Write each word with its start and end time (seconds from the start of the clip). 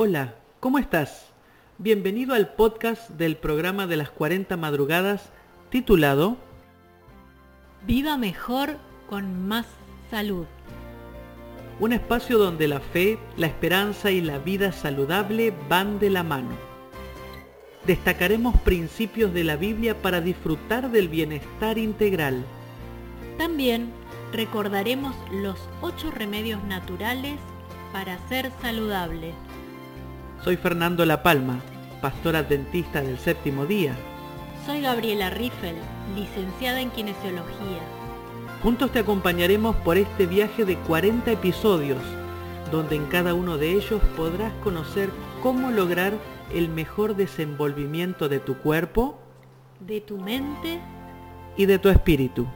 Hola, 0.00 0.36
¿cómo 0.60 0.78
estás? 0.78 1.32
Bienvenido 1.76 2.32
al 2.32 2.54
podcast 2.54 3.10
del 3.10 3.36
programa 3.36 3.88
de 3.88 3.96
las 3.96 4.10
40 4.10 4.56
madrugadas 4.56 5.32
titulado 5.70 6.36
Viva 7.84 8.16
mejor 8.16 8.76
con 9.10 9.48
más 9.48 9.66
salud. 10.08 10.46
Un 11.80 11.92
espacio 11.92 12.38
donde 12.38 12.68
la 12.68 12.78
fe, 12.78 13.18
la 13.36 13.48
esperanza 13.48 14.12
y 14.12 14.20
la 14.20 14.38
vida 14.38 14.70
saludable 14.70 15.52
van 15.68 15.98
de 15.98 16.10
la 16.10 16.22
mano. 16.22 16.56
Destacaremos 17.84 18.56
principios 18.60 19.34
de 19.34 19.42
la 19.42 19.56
Biblia 19.56 20.00
para 20.00 20.20
disfrutar 20.20 20.92
del 20.92 21.08
bienestar 21.08 21.76
integral. 21.76 22.44
También 23.36 23.90
recordaremos 24.32 25.16
los 25.32 25.58
ocho 25.82 26.12
remedios 26.12 26.62
naturales 26.62 27.40
para 27.92 28.16
ser 28.28 28.52
saludable. 28.62 29.34
Soy 30.44 30.56
Fernando 30.56 31.04
La 31.04 31.24
Palma, 31.24 31.60
pastor 32.00 32.36
adventista 32.36 33.02
del 33.02 33.18
séptimo 33.18 33.66
día. 33.66 33.96
Soy 34.64 34.82
Gabriela 34.82 35.30
Riffel, 35.30 35.74
licenciada 36.14 36.80
en 36.80 36.90
kinesiología. 36.90 37.80
Juntos 38.62 38.92
te 38.92 39.00
acompañaremos 39.00 39.74
por 39.76 39.96
este 39.96 40.26
viaje 40.26 40.64
de 40.64 40.76
40 40.76 41.32
episodios, 41.32 41.98
donde 42.70 42.94
en 42.94 43.06
cada 43.06 43.34
uno 43.34 43.58
de 43.58 43.72
ellos 43.72 44.00
podrás 44.16 44.52
conocer 44.62 45.10
cómo 45.42 45.72
lograr 45.72 46.12
el 46.54 46.68
mejor 46.68 47.16
desenvolvimiento 47.16 48.28
de 48.28 48.38
tu 48.38 48.58
cuerpo, 48.58 49.18
de 49.80 50.00
tu 50.00 50.18
mente 50.18 50.80
y 51.56 51.66
de 51.66 51.80
tu 51.80 51.88
espíritu. 51.88 52.46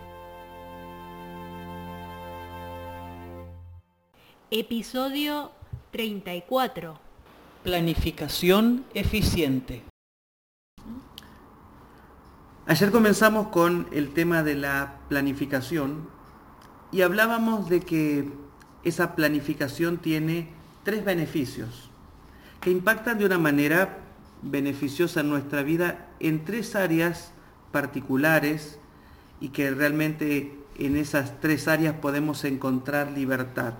Episodio 4.52 5.51
34. 5.90 7.12
Planificación 7.63 8.85
eficiente. 8.93 9.85
Ayer 12.66 12.91
comenzamos 12.91 13.49
con 13.49 13.87
el 13.93 14.13
tema 14.13 14.43
de 14.43 14.57
la 14.57 14.96
planificación 15.09 16.09
y 16.91 17.02
hablábamos 17.02 17.69
de 17.69 17.79
que 17.79 18.29
esa 18.82 19.15
planificación 19.15 19.99
tiene 19.99 20.49
tres 20.82 21.04
beneficios 21.04 21.88
que 22.60 22.73
impactan 22.73 23.19
de 23.19 23.27
una 23.27 23.38
manera 23.38 23.99
beneficiosa 24.43 25.21
en 25.21 25.30
nuestra 25.30 25.63
vida 25.63 26.09
en 26.19 26.45
tres 26.45 26.74
áreas 26.74 27.30
particulares 27.71 28.80
y 29.41 29.51
que 29.51 29.71
realmente 29.71 30.59
en 30.80 30.97
esas 30.97 31.41
tres 31.41 31.69
áreas 31.69 31.95
podemos 31.95 32.43
encontrar 32.43 33.13
libertad. 33.13 33.74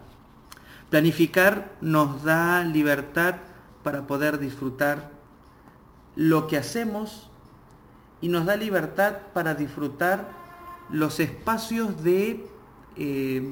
Planificar 0.89 1.73
nos 1.81 2.23
da 2.23 2.63
libertad 2.63 3.39
para 3.83 4.07
poder 4.07 4.39
disfrutar 4.39 5.11
lo 6.17 6.47
que 6.47 6.57
hacemos 6.57 7.29
y 8.21 8.29
nos 8.29 8.47
da 8.47 8.57
libertad 8.57 9.15
para 9.33 9.55
disfrutar 9.55 10.29
los 10.91 11.21
espacios 11.21 12.03
de 12.03 12.47
eh, 12.97 13.43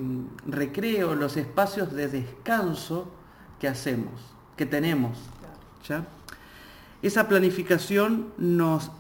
recreo, 0.46 1.14
los 1.14 1.36
espacios 1.36 1.92
de 1.92 2.08
descanso 2.08 3.10
que 3.58 3.68
hacemos, 3.68 4.12
que 4.56 4.66
tenemos. 4.66 5.18
Esa 7.02 7.28
planificación 7.28 8.32
nos 8.36 8.90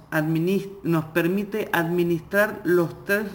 permite 1.12 1.68
administrar 1.72 2.62
los 2.64 3.04
tres 3.04 3.26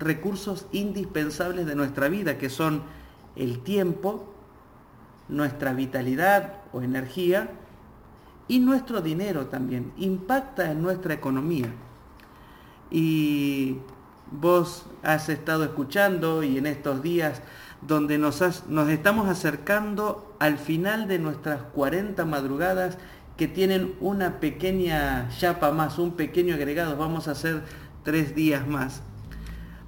recursos 0.00 0.66
indispensables 0.72 1.66
de 1.66 1.74
nuestra 1.74 2.08
vida, 2.08 2.38
que 2.38 2.48
son 2.48 2.82
el 3.36 3.60
tiempo, 3.60 4.32
nuestra 5.28 5.74
vitalidad 5.74 6.63
o 6.74 6.82
energía 6.82 7.50
y 8.48 8.58
nuestro 8.58 9.00
dinero 9.00 9.46
también. 9.46 9.92
Impacta 9.96 10.70
en 10.70 10.82
nuestra 10.82 11.14
economía. 11.14 11.72
Y 12.90 13.78
vos 14.30 14.86
has 15.02 15.28
estado 15.28 15.64
escuchando 15.64 16.42
y 16.42 16.58
en 16.58 16.66
estos 16.66 17.02
días 17.02 17.40
donde 17.80 18.18
nos, 18.18 18.66
nos 18.68 18.88
estamos 18.88 19.28
acercando 19.28 20.34
al 20.38 20.58
final 20.58 21.06
de 21.06 21.18
nuestras 21.18 21.62
40 21.62 22.24
madrugadas 22.24 22.98
que 23.36 23.48
tienen 23.48 23.94
una 24.00 24.40
pequeña 24.40 25.28
chapa 25.38 25.72
más, 25.72 25.98
un 25.98 26.12
pequeño 26.12 26.54
agregado, 26.54 26.96
vamos 26.96 27.28
a 27.28 27.32
hacer 27.32 27.62
tres 28.02 28.34
días 28.34 28.66
más. 28.66 29.02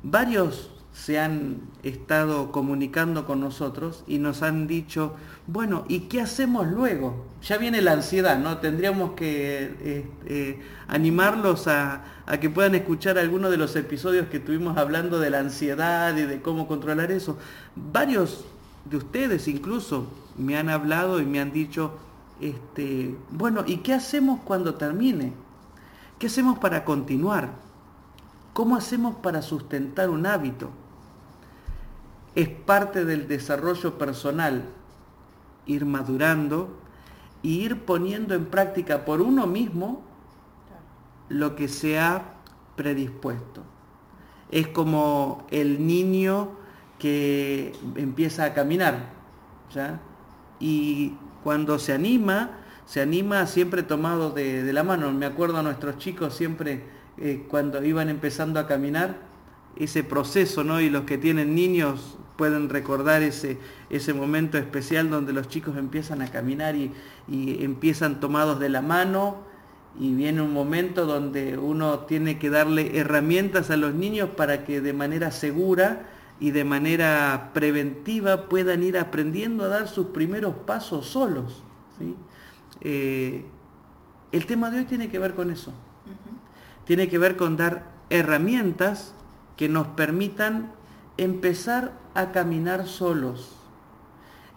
Varios 0.03 0.76
se 0.97 1.19
han 1.21 1.61
estado 1.83 2.51
comunicando 2.51 3.27
con 3.27 3.39
nosotros 3.39 4.03
y 4.07 4.19
nos 4.19 4.43
han 4.43 4.67
dicho, 4.67 5.15
bueno, 5.47 5.85
¿y 5.89 6.01
qué 6.01 6.23
hacemos 6.23 6.67
luego? 6.67 7.27
Ya 7.43 7.59
viene 7.59 7.83
la 7.83 7.93
ansiedad, 7.93 8.39
¿no? 8.39 8.59
Tendríamos 8.59 9.13
que 9.13 9.77
eh, 9.79 10.11
eh, 10.25 10.61
animarlos 10.89 11.69
a, 11.69 12.03
a, 12.25 12.41
que 12.41 12.49
puedan 12.49 12.75
escuchar 12.75 13.19
algunos 13.19 13.51
de 13.51 13.59
los 13.59 13.77
episodios 13.77 14.29
que 14.29 14.39
estuvimos 14.39 14.79
hablando 14.79 15.21
de 15.21 15.29
la 15.29 15.41
ansiedad 15.41 16.17
y 16.17 16.23
de 16.23 16.41
cómo 16.41 16.67
controlar 16.67 17.13
eso. 17.13 17.37
Varios 17.77 18.47
de 18.87 18.97
ustedes 18.97 19.49
incluso 19.49 20.07
me 20.39 20.57
han 20.57 20.71
hablado 20.71 21.21
y 21.21 21.27
me 21.27 21.41
han 21.41 21.53
dicho, 21.53 21.93
este, 22.41 23.15
bueno, 23.31 23.65
¿y 23.67 23.79
qué 23.79 23.93
hacemos 23.93 24.41
cuando 24.45 24.75
termine? 24.77 25.35
¿Qué 26.19 26.29
hacemos 26.29 26.59
para 26.59 26.87
continuar? 26.87 27.51
¿Cómo 28.55 28.77
hacemos 28.77 29.17
para 29.17 29.43
sustentar 29.43 30.09
un 30.09 30.25
hábito? 30.25 30.71
Es 32.37 32.49
parte 32.51 33.07
del 33.07 33.27
desarrollo 33.27 33.97
personal, 33.97 34.67
ir 35.65 35.87
madurando 35.87 36.79
y 37.43 37.63
ir 37.63 37.81
poniendo 37.81 38.35
en 38.35 38.45
práctica 38.45 39.07
por 39.07 39.23
uno 39.23 39.47
mismo 39.47 40.03
lo 41.31 41.57
que 41.57 41.67
se 41.67 41.99
ha 41.99 42.35
predispuesto. 42.77 43.63
Es 44.51 44.69
como 44.69 45.47
el 45.51 45.87
niño 45.87 46.51
que 46.99 47.73
empieza 47.97 48.45
a 48.45 48.53
caminar, 48.55 49.13
¿ya? 49.75 50.01
Y 50.61 51.15
cuando 51.43 51.79
se 51.79 51.95
anima, 51.95 52.51
se 52.85 53.01
anima 53.01 53.47
siempre 53.47 53.83
tomado 53.83 54.31
de, 54.31 54.73
la 54.75 54.85
mano. 54.85 55.11
Me 55.11 55.25
acuerdo 55.25 55.57
a 55.57 55.63
nuestros 55.63 55.97
chicos 55.97 56.35
siempre 56.35 56.85
eh, 57.17 57.47
cuando 57.49 57.83
iban 57.83 58.11
empezando 58.11 58.61
a 58.61 58.67
caminar, 58.67 59.26
ese 59.77 60.05
proceso, 60.05 60.65
¿no? 60.65 60.81
Y 60.81 60.91
los 60.91 61.05
que 61.05 61.19
tienen 61.19 61.55
niños 61.55 62.17
pueden 62.37 62.69
recordar 62.69 63.23
ese, 63.23 63.59
ese 63.91 64.13
momento 64.15 64.59
especial 64.59 65.11
donde 65.11 65.33
los 65.33 65.49
chicos 65.49 65.77
empiezan 65.77 66.23
a 66.23 66.29
caminar 66.29 66.77
y, 66.77 66.93
empiezan 67.29 68.21
tomados 68.21 68.61
de 68.61 68.69
la 68.69 68.83
mano 68.83 69.39
y 69.99 70.15
viene 70.15 70.43
un 70.43 70.53
momento 70.53 71.07
donde 71.07 71.59
uno 71.59 72.01
tiene 72.01 72.39
que 72.39 72.51
darle 72.51 72.99
herramientas 72.99 73.71
a 73.71 73.77
los 73.77 73.95
niños 73.95 74.31
para 74.37 74.65
que 74.65 74.81
de 74.81 74.93
manera 74.93 75.31
segura 75.33 76.09
y 76.39 76.53
de 76.53 76.65
manera 76.65 77.51
preventiva 77.53 78.49
puedan 78.49 78.83
ir 78.83 78.97
aprendiendo 78.99 79.65
a 79.65 79.69
dar 79.69 79.89
sus 79.89 80.09
primeros 80.09 80.55
pasos 80.55 81.07
solos. 81.07 81.65
Eh, 82.83 83.45
el 84.31 84.47
tema 84.47 84.71
de 84.71 84.81
hoy 84.81 84.85
tiene 84.85 85.09
que 85.09 85.19
ver 85.19 85.35
con 85.35 85.51
eso. 85.51 85.73
Tiene 86.85 87.09
que 87.09 87.19
ver 87.19 87.37
con 87.37 87.57
dar 87.57 87.91
herramientas 88.11 89.15
que 89.57 89.69
nos 89.69 89.87
permitan 89.89 90.73
empezar 91.17 91.93
a 92.15 92.33
caminar 92.33 92.87
solos, 92.87 93.57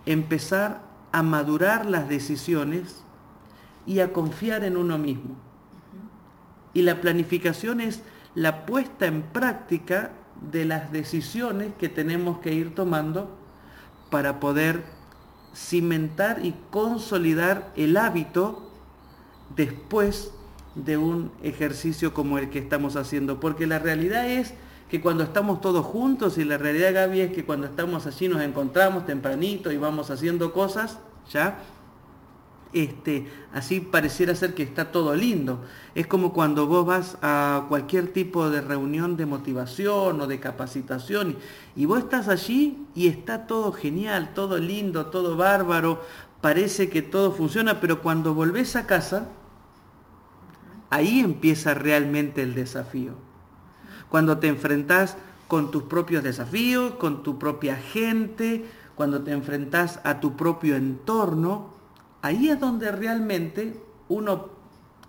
empezar 0.05 0.81
a 1.11 1.23
madurar 1.23 1.85
las 1.85 2.09
decisiones 2.09 3.03
y 3.85 3.99
a 3.99 4.13
confiar 4.13 4.63
en 4.63 4.77
uno 4.77 4.97
mismo. 4.97 5.35
Y 6.73 6.83
la 6.83 7.01
planificación 7.01 7.81
es 7.81 8.03
la 8.35 8.65
puesta 8.65 9.07
en 9.07 9.23
práctica 9.23 10.11
de 10.51 10.65
las 10.65 10.91
decisiones 10.91 11.73
que 11.77 11.89
tenemos 11.89 12.39
que 12.39 12.53
ir 12.53 12.75
tomando 12.75 13.35
para 14.09 14.39
poder 14.39 14.83
cimentar 15.56 16.45
y 16.45 16.56
consolidar 16.69 17.71
el 17.75 17.97
hábito 17.97 18.71
después 19.56 20.31
de 20.75 20.97
un 20.97 21.31
ejercicio 21.41 22.13
como 22.13 22.38
el 22.38 22.50
que 22.50 22.59
estamos 22.59 22.95
haciendo. 22.95 23.39
Porque 23.39 23.68
la 23.68 23.79
realidad 23.79 24.29
es 24.29 24.53
que 24.89 25.01
cuando 25.01 25.24
estamos 25.24 25.62
todos 25.62 25.86
juntos 25.86 26.38
y 26.38 26.44
la 26.44 26.57
realidad 26.57 26.94
Gaby 26.94 27.21
es 27.21 27.31
que 27.31 27.45
cuando 27.45 27.68
estamos 27.68 28.07
allí 28.07 28.27
nos 28.27 28.41
encontramos 28.41 29.06
tempranito 29.06 29.71
y 29.71 29.77
vamos 29.77 30.09
haciendo 30.09 30.51
cosas, 30.51 30.97
¿ya? 31.31 31.59
Este, 32.74 33.27
así 33.53 33.81
pareciera 33.81 34.36
ser 34.36 34.53
que 34.53 34.63
está 34.63 34.91
todo 34.91 35.15
lindo. 35.15 35.63
Es 35.94 36.07
como 36.07 36.33
cuando 36.33 36.65
vos 36.68 36.86
vas 36.86 37.18
a 37.21 37.65
cualquier 37.69 38.13
tipo 38.13 38.50
de 38.50 38.62
reunión 38.62 39.15
de 39.15 39.27
motivación 39.27 40.21
o 40.21 40.27
de 40.27 40.39
capacitación 40.39 41.38
y, 41.75 41.83
y 41.83 41.86
vos 41.86 42.00
estás 42.00 42.27
allí 42.27 42.88
y 42.95 43.07
está 43.07 43.45
todo 43.45 43.71
genial, 43.71 44.33
todo 44.33 44.57
lindo, 44.57 45.07
todo 45.07 45.38
bárbaro, 45.38 46.01
parece 46.41 46.89
que 46.89 47.03
todo 47.03 47.31
funciona, 47.31 47.80
pero 47.80 48.01
cuando 48.01 48.33
volvés 48.33 48.75
a 48.75 48.88
casa, 48.88 49.30
ahí 50.89 51.19
empieza 51.19 51.75
realmente 51.75 52.41
el 52.41 52.56
desafío 52.56 53.28
cuando 54.09 54.38
te 54.39 54.47
enfrentas 54.47 55.17
con 55.47 55.71
tus 55.71 55.83
propios 55.83 56.23
desafíos, 56.23 56.94
con 56.95 57.23
tu 57.23 57.39
propia 57.39 57.75
gente, 57.75 58.65
cuando 58.95 59.21
te 59.21 59.31
enfrentas 59.31 60.00
a 60.03 60.19
tu 60.19 60.35
propio 60.35 60.75
entorno, 60.75 61.73
ahí 62.21 62.50
es 62.50 62.59
donde 62.59 62.91
realmente 62.91 63.81
uno 64.09 64.50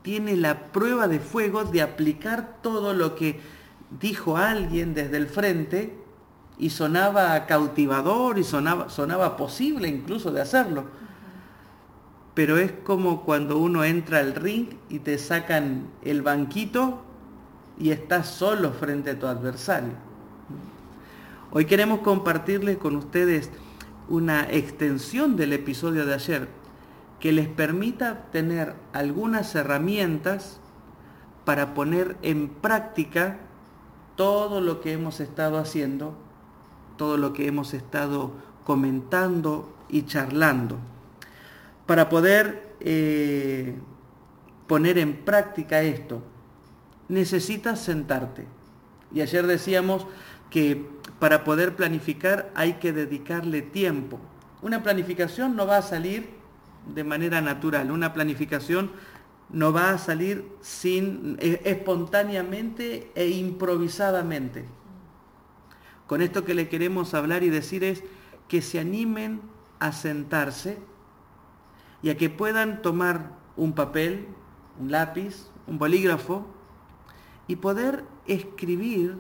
tiene 0.03 0.37
la 0.37 0.73
prueba 0.73 1.09
de 1.09 1.21
fuego 1.21 1.65
de 1.65 1.83
aplicar 1.83 2.59
todo 2.63 2.95
lo 2.95 3.15
que 3.15 3.41
dijo 4.01 4.37
alguien 4.37 4.95
desde 4.95 5.17
el 5.17 5.27
frente 5.27 5.99
y 6.59 6.71
sonaba 6.71 7.47
cautivador 7.47 8.39
y 8.39 8.45
sonaba, 8.45 8.89
sonaba 8.89 9.37
posible 9.37 9.89
incluso 9.89 10.31
de 10.31 10.41
hacerlo. 10.41 10.85
Pero 12.35 12.59
es 12.59 12.73
como 12.85 13.25
cuando 13.25 13.59
uno 13.59 13.85
entra 13.85 14.21
al 14.21 14.35
ring 14.35 14.69
y 14.89 15.01
te 15.01 15.19
sacan 15.19 15.89
el 16.03 16.23
banquito 16.23 17.03
y 17.81 17.91
estás 17.91 18.29
solo 18.29 18.73
frente 18.73 19.11
a 19.11 19.19
tu 19.19 19.27
adversario. 19.27 19.95
Hoy 21.51 21.65
queremos 21.65 22.01
compartirles 22.01 22.77
con 22.77 22.95
ustedes 22.95 23.51
una 24.09 24.43
extensión 24.51 25.35
del 25.37 25.55
episodio 25.55 26.05
de 26.05 26.15
ayer 26.15 26.49
que 27.19 27.33
les 27.33 27.49
permita 27.49 28.27
tener 28.33 28.75
algunas 28.93 29.55
herramientas 29.55 30.61
para 31.45 31.75
poner 31.75 32.17
en 32.23 32.49
práctica 32.49 33.39
todo 34.15 34.61
lo 34.61 34.81
que 34.81 34.93
hemos 34.93 35.21
estado 35.21 35.57
haciendo, 35.59 36.15
todo 36.99 37.17
lo 37.17 37.33
que 37.33 37.47
hemos 37.47 37.73
estado 37.73 38.33
comentando 38.65 39.73
y 39.89 40.03
charlando, 40.03 40.77
para 41.87 42.11
poder 42.11 42.75
eh, 42.81 43.75
poner 44.67 44.99
en 44.99 45.25
práctica 45.25 45.81
esto, 45.83 46.23
necesitas 47.11 47.81
sentarte. 47.81 48.47
Y 49.13 49.21
ayer 49.21 49.47
decíamos 49.47 50.07
que 50.49 50.89
para 51.19 51.45
poder 51.45 51.77
planificar 51.77 52.51
hay 52.55 52.75
que 52.75 52.93
dedicarle 52.93 53.63
tiempo. 53.63 54.19
Una 54.63 54.83
planificación 54.83 55.57
no 55.57 55.67
va 55.67 55.79
a 55.79 55.83
salir 55.83 56.31
de 56.87 57.05
manera 57.05 57.41
natural, 57.41 57.91
una 57.91 58.13
planificación 58.15 58.93
no 59.51 59.73
va 59.73 59.91
a 59.91 59.99
salir 59.99 60.47
sin, 60.61 61.37
e, 61.41 61.61
espontáneamente 61.65 63.11
e 63.15 63.29
improvisadamente. 63.29 64.65
Con 66.07 66.23
esto 66.23 66.45
que 66.45 66.55
le 66.55 66.69
queremos 66.69 67.15
hablar 67.15 67.43
y 67.43 67.51
decir 67.51 67.83
es 67.83 68.05
que 68.49 68.63
se 68.63 68.79
animen 68.79 69.41
a 69.81 69.93
sentarse 69.93 70.79
y 72.03 72.11
a 72.11 72.17
que 72.17 72.31
puedan 72.31 72.83
tomar 72.83 73.33
un 73.57 73.73
papel, 73.73 74.29
un 74.79 74.93
lápiz, 74.93 75.51
un 75.67 75.79
bolígrafo 75.79 76.47
y 77.51 77.57
poder 77.57 78.05
escribir 78.29 79.17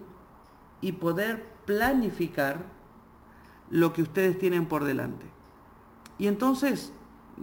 y 0.80 0.92
poder 0.92 1.44
planificar 1.66 2.64
lo 3.70 3.92
que 3.92 4.02
ustedes 4.02 4.38
tienen 4.38 4.66
por 4.66 4.84
delante. 4.84 5.26
Y 6.16 6.28
entonces 6.28 6.92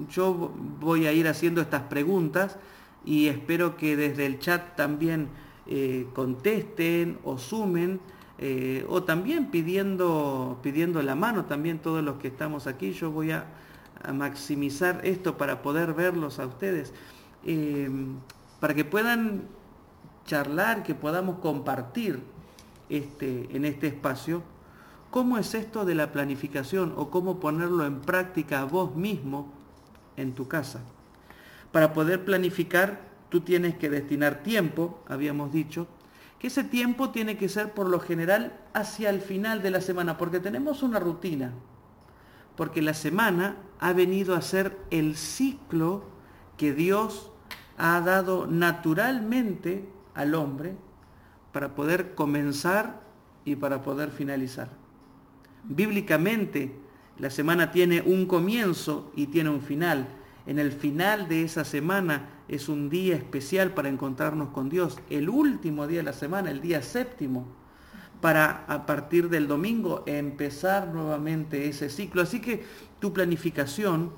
yo 0.10 0.54
voy 0.80 1.06
a 1.06 1.12
ir 1.12 1.28
haciendo 1.28 1.60
estas 1.60 1.81
preguntas 1.84 2.57
y 3.04 3.28
espero 3.28 3.75
que 3.75 3.98
desde 3.98 4.25
el 4.28 4.39
chat 4.39 4.78
también 4.78 5.28
eh, 5.66 6.07
contesten 6.13 7.19
o 7.25 7.38
sumen 7.38 8.00
eh, 8.38 8.86
o 8.88 9.04
también 9.04 9.48
pidiendo, 9.48 10.57
pidiendo 10.63 11.01
la 11.01 11.16
mano 11.16 11.44
también 11.48 11.80
todos 11.80 12.01
los 12.01 12.16
que 12.16 12.30
estamos 12.30 12.66
aquí. 12.66 12.94
Yo 12.94 13.12
voy 13.12 13.31
a, 13.31 13.45
maximizar 14.13 15.01
esto 15.04 15.38
para 15.38 15.62
poder 15.62 15.94
verlos 15.94 16.40
a 16.40 16.45
ustedes, 16.45 16.94
eh, 17.44 17.90
para 18.62 18.74
que 18.74 18.86
puedan 18.86 19.56
charlar, 20.28 20.84
que 20.84 20.94
podamos 20.94 21.40
compartir 21.40 22.22
este, 22.90 23.50
en 23.56 23.66
este 23.66 23.88
espacio, 23.88 24.44
cómo 25.10 25.40
es 25.40 25.56
esto 25.56 25.86
de 25.86 25.96
la 25.96 26.12
planificación 26.12 26.94
o 26.96 27.10
cómo 27.10 27.40
ponerlo 27.40 27.86
en 27.86 28.02
práctica 28.02 28.64
vos 28.66 28.96
mismo 28.96 29.52
en 30.16 30.34
tu 30.34 30.48
casa. 30.48 30.82
Para 31.72 31.94
poder 31.94 32.24
planificar, 32.24 33.02
tú 33.30 33.42
tienes 33.42 33.76
que 33.76 33.90
destinar 33.90 34.44
tiempo, 34.44 35.04
habíamos 35.08 35.52
dicho, 35.52 35.88
que 36.40 36.48
ese 36.48 36.64
tiempo 36.64 37.10
tiene 37.10 37.38
que 37.38 37.50
ser 37.50 37.74
por 37.74 37.90
lo 37.90 38.00
general 38.00 38.54
hacia 38.74 39.10
el 39.10 39.22
final 39.22 39.64
de 39.64 39.72
la 39.72 39.82
semana, 39.82 40.18
porque 40.18 40.40
tenemos 40.40 40.84
una 40.84 41.00
rutina, 41.00 41.52
porque 42.56 42.82
la 42.82 42.94
semana 42.94 43.58
ha 43.80 43.94
venido 43.94 44.36
a 44.36 44.42
ser 44.42 44.78
el 44.92 45.16
ciclo 45.16 46.04
que 46.58 46.74
Dios 46.74 47.32
ha 47.78 48.02
dado 48.02 48.48
naturalmente 48.48 49.88
al 50.18 50.36
hombre 50.36 50.75
para 51.54 51.75
poder 51.75 52.16
comenzar 52.16 53.02
y 53.46 53.56
para 53.56 53.81
poder 53.84 54.12
finalizar. 54.12 54.69
Bíblicamente, 55.64 56.75
la 57.18 57.30
semana 57.30 57.72
tiene 57.72 58.02
un 58.02 58.25
comienzo 58.25 59.12
y 59.16 59.28
tiene 59.28 59.50
un 59.50 59.62
final. 59.62 60.08
En 60.46 60.60
el 60.60 60.72
final 60.72 61.28
de 61.28 61.44
esa 61.44 61.64
semana 61.64 62.30
es 62.48 62.68
un 62.68 62.90
día 62.90 63.16
especial 63.16 63.74
para 63.74 63.90
encontrarnos 63.90 64.50
con 64.50 64.69
Dios. 64.69 65.00
El 65.10 65.30
último 65.30 65.88
día 65.88 66.00
de 66.00 66.04
la 66.04 66.14
semana, 66.14 66.52
el 66.52 66.62
día 66.62 66.81
séptimo, 66.81 67.48
para 68.22 68.66
a 68.68 68.86
partir 68.86 69.30
del 69.30 69.48
domingo 69.48 70.04
empezar 70.08 70.88
nuevamente 70.88 71.68
ese 71.68 71.90
ciclo. 71.90 72.22
Así 72.22 72.42
que 72.42 72.66
tu 73.00 73.14
planificación, 73.14 74.12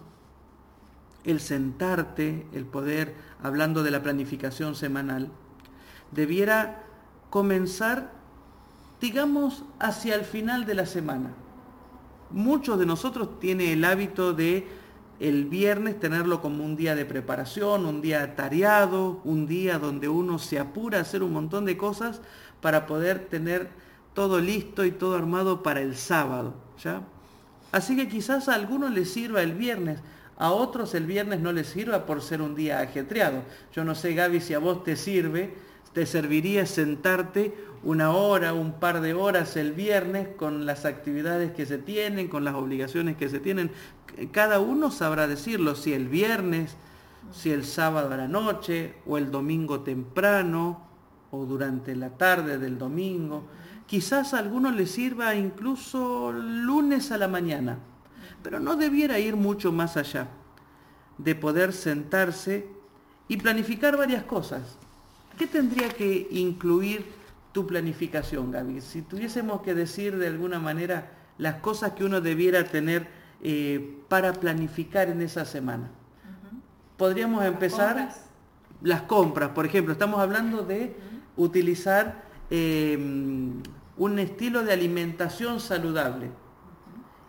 el 1.26 1.40
sentarte, 1.40 2.46
el 2.54 2.66
poder, 2.66 3.16
hablando 3.44 3.84
de 3.84 3.92
la 3.92 4.02
planificación 4.02 4.76
semanal, 4.76 5.32
debiera 6.12 6.84
comenzar, 7.30 8.12
digamos, 9.02 9.64
hacia 9.80 10.16
el 10.16 10.26
final 10.26 10.66
de 10.66 10.76
la 10.76 10.86
semana. 10.86 11.32
Muchos 12.32 12.78
de 12.80 12.86
nosotros 12.86 13.40
tienen 13.40 13.70
el 13.70 13.86
hábito 13.86 14.34
de 14.34 14.68
el 15.20 15.46
viernes 15.46 16.00
tenerlo 16.00 16.42
como 16.42 16.64
un 16.64 16.76
día 16.76 16.96
de 16.96 17.06
preparación, 17.06 17.86
un 17.86 18.02
día 18.02 18.36
tareado, 18.36 19.20
un 19.26 19.48
día 19.48 19.78
donde 19.78 20.08
uno 20.08 20.40
se 20.40 20.60
apura 20.60 21.00
a 21.00 21.02
hacer 21.02 21.24
un 21.24 21.34
montón 21.34 21.66
de 21.66 21.76
cosas 21.76 22.22
para 22.62 22.88
poder 22.88 23.28
tener 23.28 23.70
todo 24.14 24.40
listo 24.40 24.86
y 24.86 24.92
todo 24.92 25.16
armado 25.16 25.62
para 25.62 25.82
el 25.82 25.96
sábado. 25.96 26.54
¿ya? 26.82 27.02
Así 27.72 27.96
que 27.96 28.08
quizás 28.08 28.48
a 28.48 28.56
algunos 28.56 28.92
les 28.92 29.12
sirva 29.12 29.42
el 29.42 29.54
viernes, 29.54 30.00
a 30.38 30.52
otros 30.52 30.96
el 30.96 31.06
viernes 31.06 31.42
no 31.42 31.52
les 31.52 31.68
sirva 31.68 32.06
por 32.06 32.22
ser 32.22 32.42
un 32.42 32.56
día 32.56 32.80
ajetreado. 32.80 33.44
Yo 33.74 33.84
no 33.84 33.96
sé, 33.96 34.14
Gaby, 34.14 34.40
si 34.40 34.54
a 34.54 34.60
vos 34.60 34.86
te 34.86 34.96
sirve 34.96 35.54
te 35.94 36.06
serviría 36.06 36.66
sentarte 36.66 37.54
una 37.84 38.12
hora, 38.12 38.54
un 38.54 38.74
par 38.74 39.02
de 39.02 39.14
horas 39.14 39.56
el 39.56 39.72
viernes 39.72 40.28
con 40.36 40.66
las 40.66 40.86
actividades 40.86 41.52
que 41.52 41.66
se 41.66 41.78
tienen, 41.78 42.28
con 42.28 42.44
las 42.44 42.56
obligaciones 42.56 43.16
que 43.18 43.30
se 43.30 43.40
tienen. 43.40 43.72
Cada 44.32 44.60
uno 44.60 44.92
sabrá 44.92 45.28
decirlo, 45.28 45.76
si 45.76 45.94
el 45.94 46.10
viernes, 46.10 46.76
si 47.32 47.52
el 47.52 47.64
sábado 47.64 48.14
a 48.14 48.18
la 48.18 48.28
noche, 48.28 48.96
o 49.06 49.18
el 49.18 49.32
domingo 49.32 49.82
temprano, 49.82 50.90
o 51.32 51.46
durante 51.46 51.96
la 51.96 52.10
tarde 52.10 52.58
del 52.58 52.78
domingo. 52.78 53.44
Quizás 53.86 54.34
a 54.34 54.40
algunos 54.40 54.76
les 54.76 54.92
sirva 54.92 55.36
incluso 55.36 56.32
lunes 56.32 57.12
a 57.12 57.18
la 57.18 57.28
mañana, 57.28 57.80
pero 58.44 58.60
no 58.60 58.76
debiera 58.76 59.20
ir 59.20 59.36
mucho 59.36 59.72
más 59.72 59.98
allá 59.98 60.28
de 61.18 61.36
poder 61.36 61.74
sentarse 61.74 62.68
y 63.28 63.38
planificar 63.38 63.98
varias 63.98 64.24
cosas. 64.24 64.78
¿Qué 65.40 65.48
tendría 65.48 65.88
que 65.88 66.28
incluir 66.32 67.06
tu 67.54 67.66
planificación, 67.66 68.52
Gaby? 68.52 68.82
Si 68.82 69.02
tuviésemos 69.04 69.62
que 69.62 69.74
decir 69.74 70.18
de 70.18 70.28
alguna 70.28 70.60
manera 70.60 71.14
las 71.38 71.56
cosas 71.56 71.94
que 71.94 72.04
uno 72.04 72.20
debiera 72.20 72.66
tener 72.66 73.08
eh, 73.42 74.02
para 74.10 74.34
planificar 74.34 75.08
en 75.08 75.22
esa 75.22 75.46
semana. 75.46 75.92
Podríamos 76.98 77.46
empezar 77.46 78.14
las 78.82 79.04
compras, 79.04 79.52
por 79.52 79.66
ejemplo, 79.66 79.94
estamos 79.94 80.20
hablando 80.20 80.64
de 80.64 80.94
utilizar 81.38 82.22
em, 82.50 83.64
un 83.96 84.20
estilo 84.20 84.66
de 84.66 84.74
alimentación 84.74 85.62
saludable. 85.62 86.32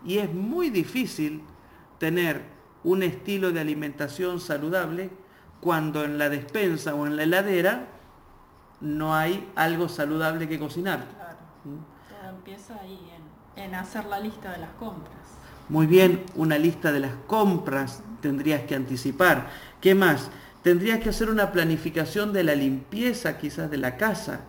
Y 0.04 0.18
es 0.18 0.34
muy 0.34 0.70
difícil 0.70 1.42
tener 1.98 2.42
un 2.82 3.04
estilo 3.04 3.52
de 3.52 3.60
alimentación 3.60 4.40
saludable 4.40 5.10
cuando 5.60 6.02
en 6.02 6.18
la 6.18 6.28
despensa 6.28 6.96
o 6.96 7.06
en 7.06 7.14
la 7.14 7.22
heladera 7.22 7.99
no 8.80 9.14
hay 9.14 9.50
algo 9.56 9.88
saludable 9.88 10.48
que 10.48 10.58
cocinar. 10.58 11.06
Claro. 11.16 11.36
Todo 12.08 12.30
empieza 12.30 12.80
ahí 12.80 12.98
en, 13.56 13.74
hacer 13.74 14.06
la 14.06 14.20
lista 14.20 14.52
de 14.52 14.58
las 14.58 14.70
compras. 14.70 15.14
Muy 15.68 15.86
bien, 15.86 16.24
una 16.34 16.58
lista 16.58 16.90
de 16.92 17.00
las 17.00 17.14
compras 17.26 18.02
tendrías 18.20 18.62
que 18.62 18.74
anticipar. 18.74 19.50
¿Qué 19.80 19.94
más? 19.94 20.30
Tendrías 20.62 21.00
que 21.00 21.10
hacer 21.10 21.30
una 21.30 21.52
planificación 21.52 22.32
de 22.32 22.44
la 22.44 22.54
limpieza 22.54 23.38
quizás 23.38 23.70
de 23.70 23.78
la 23.78 23.96
casa. 23.96 24.40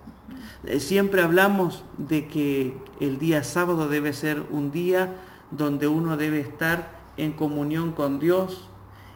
Eh, 0.65 0.79
siempre 0.79 1.21
hablamos 1.21 1.83
de 1.97 2.27
que 2.27 2.77
el 2.99 3.19
día 3.19 3.43
sábado 3.43 3.87
debe 3.87 4.13
ser 4.13 4.43
un 4.49 4.71
día 4.71 5.13
donde 5.51 5.87
uno 5.87 6.17
debe 6.17 6.39
estar 6.39 6.89
en 7.17 7.33
comunión 7.33 7.91
con 7.91 8.19
Dios 8.19 8.67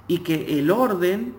y 0.07 0.19
que 0.19 0.60
el 0.60 0.72
orden 0.72 1.36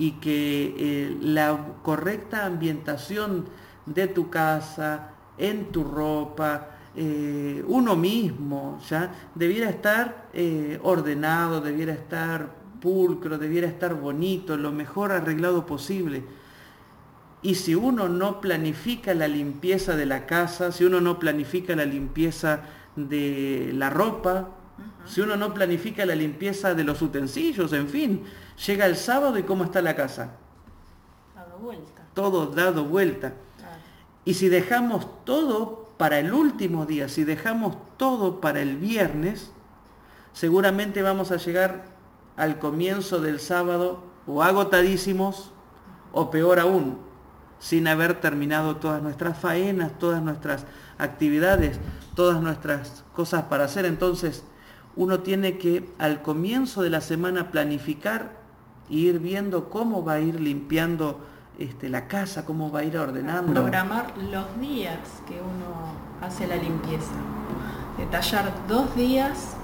y 0.00 0.12
que 0.12 0.74
eh, 0.78 1.16
la 1.20 1.74
correcta 1.82 2.46
ambientación 2.46 3.44
de 3.84 4.08
tu 4.08 4.30
casa, 4.30 5.10
en 5.36 5.66
tu 5.66 5.84
ropa, 5.84 6.68
eh, 6.96 7.62
uno 7.68 7.96
mismo, 7.96 8.80
¿ya? 8.88 9.12
Debiera 9.34 9.68
estar 9.68 10.30
eh, 10.32 10.80
ordenado, 10.82 11.60
debiera 11.60 11.92
estar 11.92 12.48
pulcro, 12.80 13.36
debiera 13.36 13.68
estar 13.68 13.92
bonito, 13.92 14.56
lo 14.56 14.72
mejor 14.72 15.12
arreglado 15.12 15.66
posible. 15.66 16.24
Y 17.42 17.56
si 17.56 17.74
uno 17.74 18.08
no 18.08 18.40
planifica 18.40 19.12
la 19.12 19.28
limpieza 19.28 19.96
de 19.96 20.06
la 20.06 20.24
casa, 20.24 20.72
si 20.72 20.84
uno 20.84 21.02
no 21.02 21.18
planifica 21.18 21.76
la 21.76 21.84
limpieza 21.84 22.62
de 22.96 23.70
la 23.74 23.90
ropa, 23.90 24.48
si 25.04 25.20
uno 25.20 25.36
no 25.36 25.52
planifica 25.52 26.06
la 26.06 26.14
limpieza 26.14 26.74
de 26.74 26.84
los 26.84 27.02
utensilios, 27.02 27.72
en 27.72 27.88
fin, 27.88 28.22
llega 28.66 28.86
el 28.86 28.96
sábado 28.96 29.38
y 29.38 29.42
cómo 29.42 29.64
está 29.64 29.82
la 29.82 29.96
casa. 29.96 30.30
Dado 31.34 31.58
vuelta. 31.58 32.02
Todo 32.14 32.46
dado 32.46 32.84
vuelta. 32.84 33.34
Y 34.24 34.34
si 34.34 34.48
dejamos 34.48 35.24
todo 35.24 35.90
para 35.96 36.18
el 36.18 36.32
último 36.32 36.86
día, 36.86 37.08
si 37.08 37.24
dejamos 37.24 37.76
todo 37.96 38.40
para 38.40 38.60
el 38.60 38.76
viernes, 38.76 39.50
seguramente 40.32 41.02
vamos 41.02 41.30
a 41.30 41.36
llegar 41.36 41.84
al 42.36 42.58
comienzo 42.58 43.20
del 43.20 43.40
sábado 43.40 44.02
o 44.26 44.42
agotadísimos 44.42 45.52
o 46.12 46.30
peor 46.30 46.60
aún, 46.60 46.98
sin 47.58 47.88
haber 47.88 48.20
terminado 48.20 48.76
todas 48.76 49.02
nuestras 49.02 49.38
faenas, 49.38 49.98
todas 49.98 50.22
nuestras 50.22 50.66
actividades, 50.98 51.78
todas 52.14 52.40
nuestras 52.40 53.04
cosas 53.14 53.44
para 53.44 53.64
hacer. 53.64 53.84
Entonces, 53.84 54.44
uno 54.96 55.20
tiene 55.20 55.58
que 55.58 55.88
al 55.98 56.22
comienzo 56.22 56.82
de 56.82 56.90
la 56.90 57.00
semana 57.00 57.50
planificar 57.50 58.39
e 58.90 58.94
ir 58.94 59.18
viendo 59.18 59.68
cómo 59.68 60.04
va 60.04 60.14
a 60.14 60.20
ir 60.20 60.40
limpiando 60.40 61.20
este, 61.58 61.88
la 61.88 62.08
casa, 62.08 62.44
cómo 62.44 62.70
va 62.70 62.80
a 62.80 62.84
ir 62.84 62.98
ordenando. 62.98 63.52
Programar 63.52 64.16
los 64.30 64.60
días 64.60 64.98
que 65.28 65.34
uno 65.34 66.26
hace 66.26 66.46
la 66.46 66.56
limpieza. 66.56 67.12
Detallar 67.98 68.52
dos 68.66 68.94
días 68.96 69.56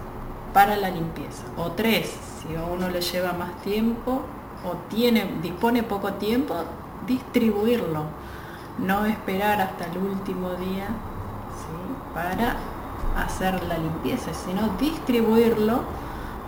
para 0.52 0.76
la 0.76 0.88
limpieza, 0.90 1.44
o 1.58 1.72
tres, 1.72 2.14
si 2.40 2.54
a 2.56 2.64
uno 2.64 2.88
le 2.88 3.00
lleva 3.00 3.32
más 3.34 3.60
tiempo 3.62 4.22
o 4.64 4.72
tiene, 4.88 5.38
dispone 5.42 5.82
poco 5.82 6.14
tiempo, 6.14 6.54
distribuirlo, 7.06 8.04
no 8.78 9.04
esperar 9.04 9.60
hasta 9.60 9.84
el 9.86 9.98
último 9.98 10.54
día 10.54 10.86
para 12.14 12.56
hacer 13.16 13.62
la 13.64 13.76
limpieza, 13.78 14.32
sino 14.32 14.68
distribuirlo 14.78 15.82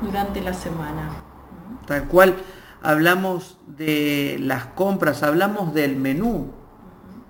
durante 0.01 0.41
la 0.41 0.55
semana. 0.55 1.11
Tal 1.87 2.05
cual, 2.05 2.37
hablamos 2.83 3.59
de 3.67 4.37
las 4.41 4.67
compras, 4.67 5.23
hablamos 5.23 5.75
del 5.75 5.97
menú, 5.97 6.53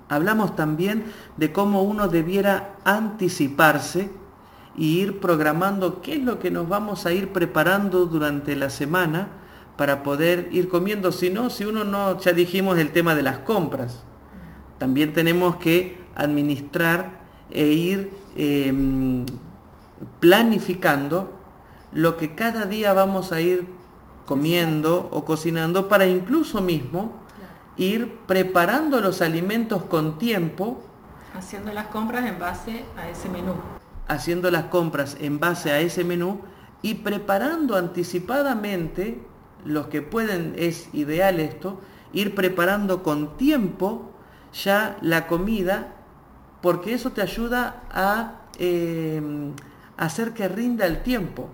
hablamos 0.08 0.56
también 0.56 1.04
de 1.36 1.52
cómo 1.52 1.82
uno 1.82 2.08
debiera 2.08 2.76
anticiparse 2.84 4.10
y 4.76 5.00
ir 5.00 5.20
programando 5.20 6.00
qué 6.00 6.14
es 6.14 6.22
lo 6.22 6.38
que 6.38 6.50
nos 6.50 6.68
vamos 6.68 7.04
a 7.06 7.12
ir 7.12 7.32
preparando 7.32 8.06
durante 8.06 8.54
la 8.56 8.70
semana 8.70 9.28
para 9.76 10.02
poder 10.02 10.48
ir 10.52 10.68
comiendo. 10.68 11.12
Si 11.12 11.30
no, 11.30 11.50
si 11.50 11.64
uno 11.64 11.84
no, 11.84 12.18
ya 12.20 12.32
dijimos 12.32 12.78
el 12.78 12.90
tema 12.92 13.14
de 13.14 13.22
las 13.22 13.38
compras, 13.38 14.02
también 14.78 15.12
tenemos 15.12 15.56
que 15.56 15.98
administrar 16.14 17.18
e 17.50 17.66
ir 17.66 18.10
em, 18.36 19.24
planificando 20.20 21.32
lo 21.92 22.16
que 22.16 22.34
cada 22.34 22.66
día 22.66 22.92
vamos 22.92 23.32
a 23.32 23.40
ir 23.40 23.77
comiendo 24.28 25.08
o 25.10 25.24
cocinando 25.24 25.88
para 25.88 26.06
incluso 26.06 26.60
mismo 26.60 27.14
ir 27.78 28.18
preparando 28.26 29.00
los 29.00 29.22
alimentos 29.22 29.84
con 29.84 30.18
tiempo. 30.18 30.82
Haciendo 31.34 31.72
las 31.72 31.86
compras 31.86 32.26
en 32.26 32.38
base 32.38 32.84
a 32.98 33.08
ese 33.08 33.30
menú 33.30 33.54
haciendo 34.08 34.50
las 34.50 34.64
compras 34.64 35.16
en 35.20 35.38
base 35.38 35.70
a 35.70 35.80
ese 35.80 36.02
menú 36.02 36.40
y 36.82 36.94
preparando 36.94 37.76
anticipadamente, 37.76 39.20
los 39.64 39.88
que 39.88 40.02
pueden, 40.02 40.54
es 40.56 40.88
ideal 40.94 41.40
esto, 41.40 41.80
ir 42.12 42.34
preparando 42.34 43.02
con 43.02 43.36
tiempo 43.36 44.10
ya 44.52 44.96
la 45.02 45.26
comida, 45.26 45.92
porque 46.62 46.94
eso 46.94 47.12
te 47.12 47.20
ayuda 47.20 47.82
a 47.90 48.40
eh, 48.58 49.20
hacer 49.96 50.32
que 50.32 50.48
rinda 50.48 50.86
el 50.86 51.02
tiempo. 51.02 51.50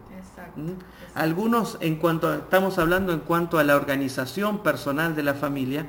¿Mm? 0.57 0.71
Algunos, 1.14 1.78
en 1.80 1.97
cuanto 1.97 2.35
estamos 2.35 2.78
hablando 2.78 3.12
en 3.12 3.21
cuanto 3.21 3.59
a 3.59 3.64
la 3.64 3.76
organización 3.76 4.64
personal 4.64 5.14
de 5.14 5.23
la 5.23 5.35
familia, 5.35 5.87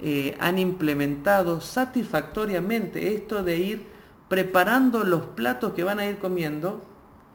eh, 0.00 0.36
han 0.38 0.58
implementado 0.58 1.60
satisfactoriamente 1.60 3.14
esto 3.14 3.42
de 3.42 3.56
ir 3.56 3.86
preparando 4.28 5.04
los 5.04 5.22
platos 5.22 5.72
que 5.72 5.84
van 5.84 5.98
a 5.98 6.06
ir 6.06 6.18
comiendo 6.18 6.82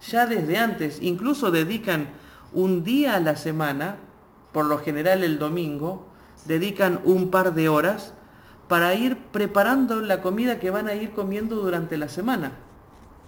ya 0.08 0.28
desde 0.28 0.58
antes. 0.58 1.02
Incluso 1.02 1.50
dedican 1.50 2.10
un 2.54 2.84
día 2.84 3.16
a 3.16 3.20
la 3.20 3.36
semana, 3.36 3.98
por 4.52 4.66
lo 4.66 4.78
general 4.78 5.24
el 5.24 5.40
domingo, 5.40 6.08
dedican 6.46 7.02
un 7.04 7.32
par 7.32 7.56
de 7.56 7.68
horas 7.68 8.14
para 8.68 8.94
ir 8.94 9.18
preparando 9.32 10.02
la 10.02 10.22
comida 10.22 10.60
que 10.60 10.70
van 10.70 10.88
a 10.88 10.94
ir 10.94 11.12
comiendo 11.12 11.56
durante 11.56 11.98
la 11.98 12.10
semana. 12.10 12.52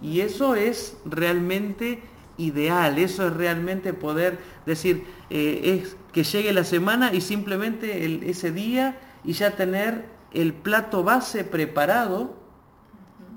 Y 0.00 0.20
eso 0.20 0.54
es 0.54 0.96
realmente 1.04 2.02
ideal, 2.38 2.98
eso 2.98 3.26
es 3.26 3.34
realmente 3.34 3.92
poder 3.92 4.38
decir, 4.66 5.06
eh, 5.30 5.82
es 5.82 5.96
que 6.12 6.24
llegue 6.24 6.52
la 6.52 6.64
semana 6.64 7.12
y 7.12 7.20
simplemente 7.20 8.28
ese 8.28 8.52
día 8.52 8.98
y 9.24 9.32
ya 9.32 9.52
tener 9.52 10.06
el 10.32 10.52
plato 10.52 11.02
base 11.02 11.44
preparado 11.44 12.34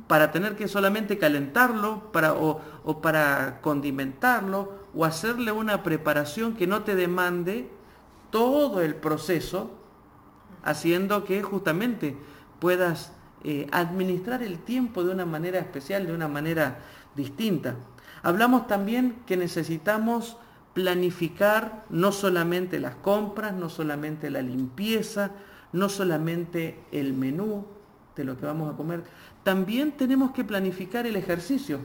para 0.08 0.32
tener 0.32 0.56
que 0.56 0.68
solamente 0.68 1.18
calentarlo 1.18 2.12
para, 2.12 2.34
o, 2.34 2.62
para 3.01 3.62
condimentarlo 3.62 4.74
o 4.96 5.06
hacerle 5.06 5.51
una 5.51 5.84
preparación 5.84 6.56
que 6.56 6.65
no 6.65 6.82
te 6.84 6.96
demande 6.96 7.70
todo 8.32 8.82
el 8.82 8.96
proceso, 8.96 9.72
haciendo 10.63 11.25
que 11.25 11.44
justamente 11.44 12.18
puedas 12.60 13.13
eh, 13.43 13.67
administrar 13.72 14.43
el 14.43 14.60
tiempo 14.60 15.03
de 15.03 15.12
una 15.12 15.25
manera 15.25 15.60
especial, 15.60 16.05
de 16.05 16.13
una 16.13 16.27
manera 16.27 16.79
distinta. 17.15 17.75
Hablamos 18.22 18.67
también 18.67 19.17
que 19.25 19.38
necesitamos 19.38 20.38
planificar 20.74 21.86
no 21.89 22.12
solamente 22.12 22.79
las 22.79 22.96
compras, 22.96 23.53
no 23.53 23.69
solamente 23.69 24.29
la 24.29 24.41
limpieza, 24.41 25.31
no 25.72 25.89
solamente 25.89 26.79
el 26.91 27.13
menú 27.13 27.65
de 28.15 28.24
lo 28.24 28.38
que 28.38 28.46
vamos 28.46 28.74
a 28.74 28.77
comer, 28.77 29.03
también 29.43 29.93
tenemos 29.93 30.31
que 30.31 30.43
planificar 30.43 31.08
el 31.08 31.15
ejercicio. 31.15 31.79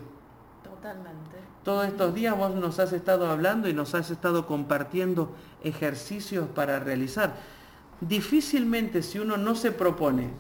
Totalmente. 0.63 1.37
Todos 1.63 1.87
estos 1.87 2.15
días 2.15 2.37
vos 2.37 2.55
nos 2.55 2.79
has 2.79 2.93
estado 2.93 3.31
hablando 3.31 3.69
y 3.69 3.73
nos 3.73 3.95
has 3.95 4.11
estado 4.11 4.47
compartiendo 4.47 5.35
ejercicios 5.63 6.49
para 6.49 6.79
realizar. 6.79 7.37
Difícilmente 8.01 9.03
si 9.03 9.19
uno 9.19 9.37
no 9.37 9.55
se 9.55 9.73
propone 9.73 10.31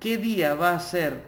qué 0.00 0.18
día 0.18 0.54
va 0.54 0.74
a 0.74 0.80
ser 0.80 1.22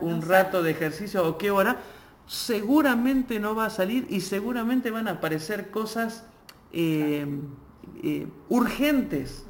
un 0.00 0.22
rato 0.22 0.62
de 0.62 0.70
ejercicio 0.70 1.26
o 1.26 1.38
qué 1.38 1.50
hora, 1.50 1.78
seguramente 2.26 3.38
no 3.38 3.54
va 3.54 3.66
a 3.66 3.70
salir 3.70 4.06
y 4.10 4.20
seguramente 4.20 4.90
van 4.90 5.08
a 5.08 5.12
aparecer 5.12 5.70
cosas 5.70 6.24
eh, 6.72 7.26
eh, 8.02 8.26
urgentes. 8.48 9.44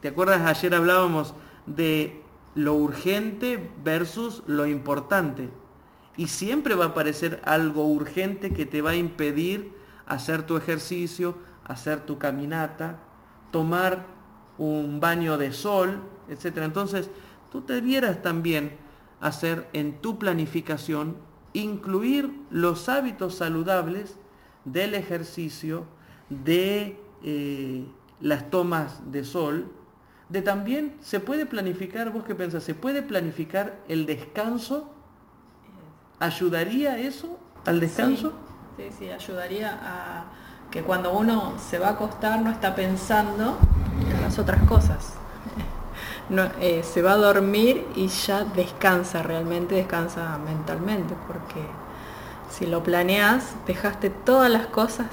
¿Te 0.00 0.08
acuerdas? 0.08 0.42
Ayer 0.42 0.74
hablábamos 0.74 1.34
de 1.66 2.22
lo 2.54 2.74
urgente 2.74 3.70
versus 3.82 4.42
lo 4.46 4.66
importante. 4.66 5.50
Y 6.16 6.28
siempre 6.28 6.74
va 6.74 6.84
a 6.84 6.88
aparecer 6.88 7.40
algo 7.44 7.86
urgente 7.86 8.52
que 8.52 8.66
te 8.66 8.82
va 8.82 8.90
a 8.90 8.96
impedir 8.96 9.72
hacer 10.06 10.44
tu 10.44 10.56
ejercicio, 10.56 11.36
hacer 11.64 12.00
tu 12.00 12.18
caminata, 12.18 13.00
tomar 13.50 14.06
un 14.58 15.00
baño 15.00 15.38
de 15.38 15.52
sol, 15.52 16.00
etc. 16.28 16.58
Entonces, 16.58 17.10
tú 17.54 17.64
debieras 17.64 18.20
también 18.20 18.72
hacer 19.20 19.68
en 19.72 20.00
tu 20.00 20.18
planificación, 20.18 21.16
incluir 21.52 22.34
los 22.50 22.88
hábitos 22.88 23.36
saludables 23.36 24.16
del 24.64 24.94
ejercicio, 24.94 25.84
de 26.28 26.98
eh, 27.22 27.86
las 28.20 28.50
tomas 28.50 29.12
de 29.12 29.22
sol, 29.22 29.70
de 30.28 30.42
también 30.42 30.96
se 31.00 31.20
puede 31.20 31.46
planificar, 31.46 32.10
vos 32.10 32.24
qué 32.24 32.34
pensás, 32.34 32.64
se 32.64 32.74
puede 32.74 33.02
planificar 33.02 33.78
el 33.86 34.04
descanso, 34.04 34.92
¿ayudaría 36.18 36.98
eso 36.98 37.38
al 37.66 37.78
descanso? 37.78 38.32
Sí, 38.76 38.88
sí, 38.98 39.10
ayudaría 39.10 39.78
a 39.80 40.24
que 40.72 40.82
cuando 40.82 41.16
uno 41.16 41.54
se 41.58 41.78
va 41.78 41.90
a 41.90 41.90
acostar 41.90 42.42
no 42.42 42.50
está 42.50 42.74
pensando 42.74 43.56
en 44.10 44.20
las 44.22 44.40
otras 44.40 44.60
cosas. 44.64 45.14
Eh, 46.60 46.82
se 46.82 47.02
va 47.02 47.12
a 47.12 47.16
dormir 47.16 47.86
y 47.94 48.08
ya 48.08 48.44
descansa 48.44 49.22
realmente, 49.22 49.74
descansa 49.74 50.38
mentalmente, 50.38 51.14
porque 51.26 51.60
si 52.50 52.66
lo 52.66 52.82
planeas, 52.82 53.54
dejaste 53.66 54.08
todas 54.08 54.50
las 54.50 54.66
cosas 54.66 55.08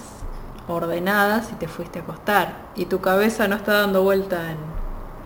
ordenadas 0.68 1.52
y 1.52 1.56
te 1.56 1.68
fuiste 1.68 2.00
a 2.00 2.02
acostar. 2.04 2.70
Y 2.76 2.86
tu 2.86 3.02
cabeza 3.02 3.48
no 3.48 3.58
está 3.58 3.74
dando 3.82 4.04
vuelta 4.04 4.52
en, 4.52 4.58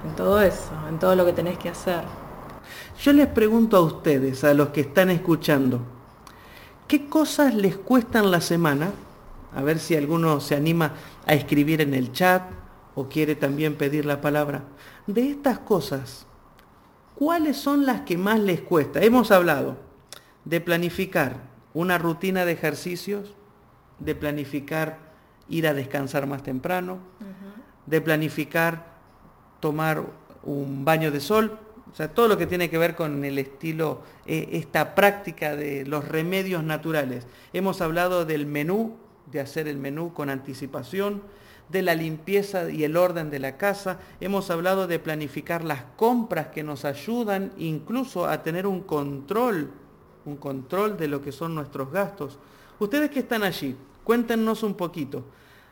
en 0.10 0.16
todo 0.16 0.42
eso, 0.42 0.72
en 0.90 0.98
todo 0.98 1.16
lo 1.16 1.26
que 1.26 1.34
tenés 1.34 1.58
que 1.60 1.70
hacer. 1.70 2.04
Yo 3.02 3.14
les 3.14 3.28
pregunto 3.28 3.78
a 3.78 3.82
ustedes, 3.82 4.44
a 4.44 4.54
los 4.56 4.70
que 4.70 4.82
están 4.82 5.12
escuchando, 5.12 5.82
¿qué 6.88 7.08
cosas 7.08 7.54
les 7.54 7.78
cuestan 7.78 8.32
la 8.32 8.42
semana 8.42 8.92
A 9.56 9.62
ver 9.62 9.80
si 9.80 9.96
alguno 9.96 10.42
se 10.42 10.56
anima 10.56 10.92
a 11.26 11.34
escribir 11.34 11.80
en 11.80 11.94
el 11.94 12.12
chat 12.12 12.44
o 12.96 13.08
quiere 13.10 13.36
también 13.36 13.76
pedir 13.76 14.06
la 14.06 14.22
palabra. 14.22 14.64
De 15.06 15.30
estas 15.30 15.60
cosas, 15.60 16.26
¿cuáles 17.16 17.58
son 17.58 17.86
las 17.86 18.02
que 18.02 18.18
más 18.18 18.40
les 18.40 18.62
cuesta? 18.62 19.02
Hemos 19.02 19.32
hablado 19.32 19.78
de 20.46 20.62
planificar 20.62 21.44
una 21.74 21.98
rutina 21.98 22.46
de 22.46 22.54
ejercicios, 22.54 23.34
de 24.00 24.16
planificar 24.16 25.00
ir 25.50 25.68
a 25.68 25.74
descansar 25.74 26.26
más 26.26 26.42
temprano, 26.42 27.00
de 27.86 28.02
planificar 28.02 28.96
tomar 29.60 30.04
un 30.44 30.86
baño 30.86 31.12
de 31.12 31.20
sol, 31.20 31.60
o 31.92 31.96
sea, 31.96 32.10
todo 32.10 32.28
lo 32.28 32.38
que 32.38 32.48
tiene 32.48 32.70
que 32.70 32.78
ver 32.78 32.96
con 32.96 33.24
el 33.24 33.38
estilo, 33.40 34.02
eh, 34.26 34.50
esta 34.54 34.96
práctica 34.96 35.56
de 35.56 35.86
los 35.86 36.08
remedios 36.08 36.64
naturales. 36.64 37.26
Hemos 37.54 37.80
hablado 37.80 38.26
del 38.26 38.46
menú, 38.46 38.98
de 39.32 39.40
hacer 39.40 39.68
el 39.68 39.78
menú 39.78 40.14
con 40.14 40.30
anticipación, 40.30 41.22
de 41.70 41.82
la 41.82 41.96
limpieza 41.96 42.70
y 42.70 42.84
el 42.84 42.98
orden 42.98 43.30
de 43.30 43.40
la 43.40 43.58
casa. 43.58 44.00
Hemos 44.20 44.50
hablado 44.50 44.88
de 44.88 45.00
planificar 45.00 45.64
las 45.64 45.84
compras 45.96 46.48
que 46.48 46.64
nos 46.64 46.86
ayudan 46.86 47.52
incluso 47.58 48.28
a 48.28 48.44
tener 48.44 48.68
un 48.68 48.82
control, 48.82 49.72
un 50.26 50.38
control 50.38 50.98
de 50.98 51.08
lo 51.08 51.22
que 51.22 51.32
son 51.32 51.56
nuestros 51.56 51.92
gastos. 51.92 52.40
Ustedes 52.80 53.10
que 53.10 53.20
están 53.20 53.44
allí, 53.44 53.76
cuéntenos 54.04 54.64
un 54.64 54.76
poquito. 54.76 55.24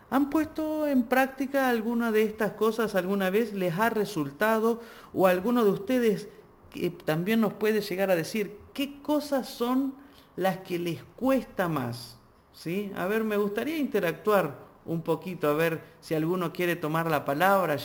¿Han 0.10 0.30
puesto 0.30 0.88
en 0.88 1.04
práctica 1.04 1.70
alguna 1.70 2.12
de 2.12 2.24
estas 2.24 2.52
cosas 2.52 2.96
alguna 2.96 3.30
vez? 3.30 3.54
¿Les 3.54 3.78
ha 3.78 3.90
resultado? 3.90 4.80
¿O 5.14 5.28
alguno 5.28 5.64
de 5.66 5.72
ustedes 5.72 6.30
que 6.70 6.90
también 6.90 7.42
nos 7.42 7.54
puede 7.54 7.82
llegar 7.82 8.12
a 8.12 8.16
decir 8.16 8.58
qué 8.74 9.02
cosas 9.02 9.50
son 9.50 9.96
las 10.36 10.58
que 10.60 10.78
les 10.78 11.04
cuesta 11.16 11.68
más? 11.68 12.18
¿Sí? 12.52 12.92
A 12.96 13.08
ver, 13.08 13.24
me 13.24 13.38
gustaría 13.38 13.78
interactuar 13.78 14.63
un 14.86 15.02
poquito, 15.02 15.50
a 15.50 15.54
ver 15.54 15.82
si 16.02 16.16
alguno 16.16 16.52
quiere 16.52 16.76
tomar 16.76 17.10
la 17.10 17.26
palabra, 17.26 17.78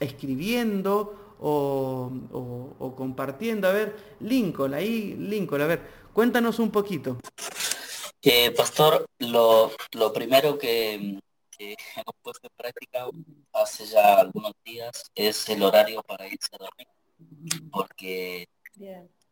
escribiendo 0.00 1.36
o, 1.40 2.10
o, 2.78 2.94
compartiendo. 2.96 3.68
A 3.68 3.72
ver, 3.72 4.16
Lincoln, 4.20 4.74
ahí, 4.74 5.14
Lincoln, 5.18 5.62
a 5.62 5.66
ver, 5.66 5.82
cuéntanos 6.12 6.58
un 6.58 6.70
poquito. 6.70 7.18
Eh, 8.22 8.50
pastor, 8.52 9.06
lo, 9.18 9.70
lo 9.92 10.12
primero 10.12 10.56
que, 10.56 11.20
que 11.56 11.76
hemos 11.96 12.14
puesto 12.22 12.46
en 12.46 12.56
práctica 12.56 13.06
hace 13.52 13.86
ya 13.86 14.20
algunos 14.20 14.52
días 14.64 15.10
es 15.14 15.48
el 15.48 15.62
horario 15.62 16.02
para 16.02 16.26
irse 16.26 16.48
a 16.52 16.58
dormir, 16.58 17.70
porque 17.70 18.48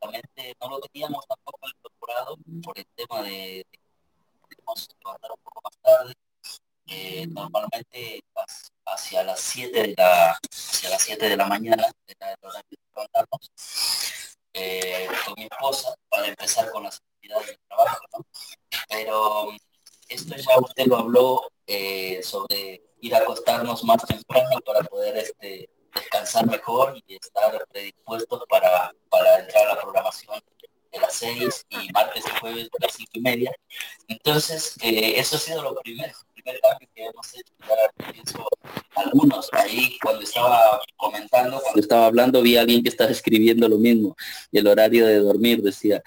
realmente 0.00 0.54
no 0.61 0.69
lo 0.69 0.81
teníamos 0.81 1.26
tampoco 1.26 1.69
incorporado 1.69 2.37
por 2.62 2.78
el 2.78 2.87
tema 2.95 3.23
de, 3.23 3.66
que 3.71 3.78
levantar 4.99 5.31
un 5.31 5.42
poco 5.42 5.61
más 5.64 5.78
tarde. 5.78 6.14
Eh, 6.86 7.26
normalmente 7.28 8.24
hacia 8.86 9.22
las 9.22 9.40
7 9.40 9.82
de 9.82 9.94
la 9.96 10.38
hacia 10.52 10.90
las 10.90 11.02
7 11.02 11.28
de 11.28 11.36
la 11.36 11.46
mañana 11.46 11.86
eh, 14.52 15.08
con 15.24 15.34
mi 15.36 15.44
esposa 15.44 15.94
para 16.08 16.26
empezar 16.26 16.70
con 16.70 16.82
las 16.82 16.96
actividades 16.96 17.46
de 17.46 17.58
trabajo. 17.68 18.04
Pero 18.88 19.48
esto 20.08 20.36
ya 20.36 20.58
usted 20.58 20.86
lo 20.86 20.96
habló 20.96 21.50
eh, 21.66 22.20
sobre 22.22 22.82
ir 23.00 23.14
a 23.14 23.18
acostarnos 23.18 23.84
más 23.84 24.04
temprano 24.04 24.60
para 24.64 24.82
poder 24.84 25.16
este, 25.16 25.70
descansar 25.94 26.46
mejor 26.46 26.96
y 27.06 27.14
estar 27.14 27.64
predispuestos 27.70 28.42
para, 28.48 28.92
para 29.08 29.38
entrar 29.38 29.66
a 29.66 29.74
la 29.74 29.80
programación 29.80 30.40
de 30.92 31.00
las 31.00 31.14
seis 31.14 31.64
y 31.70 31.90
martes 31.92 32.24
y 32.26 32.40
jueves 32.40 32.64
de 32.64 32.78
las 32.80 32.92
cinco 32.94 33.12
y 33.14 33.20
media. 33.20 33.52
Entonces, 34.08 34.76
eso 34.82 35.36
ha 35.36 35.38
sido 35.38 35.62
lo 35.62 35.74
primero, 35.80 36.14
primer 36.42 36.61
que 36.94 37.04
hemos 37.04 37.34
hecho. 37.34 37.52
Ya 37.98 38.12
pienso 38.12 38.48
algunos 38.94 39.48
ahí 39.52 39.96
cuando 40.02 40.22
estaba 40.22 40.81
comentando, 40.96 41.61
cuando 41.61 41.81
estaba 41.81 42.07
hablando, 42.07 42.42
vi 42.42 42.57
a 42.57 42.62
alguien 42.62 42.83
que 42.83 42.88
estaba 42.88 43.11
escribiendo 43.11 43.68
lo 43.68 43.78
mismo, 43.78 44.16
el 44.50 44.66
horario 44.66 45.07
de 45.07 45.18
dormir, 45.18 45.62
decía. 45.62 46.02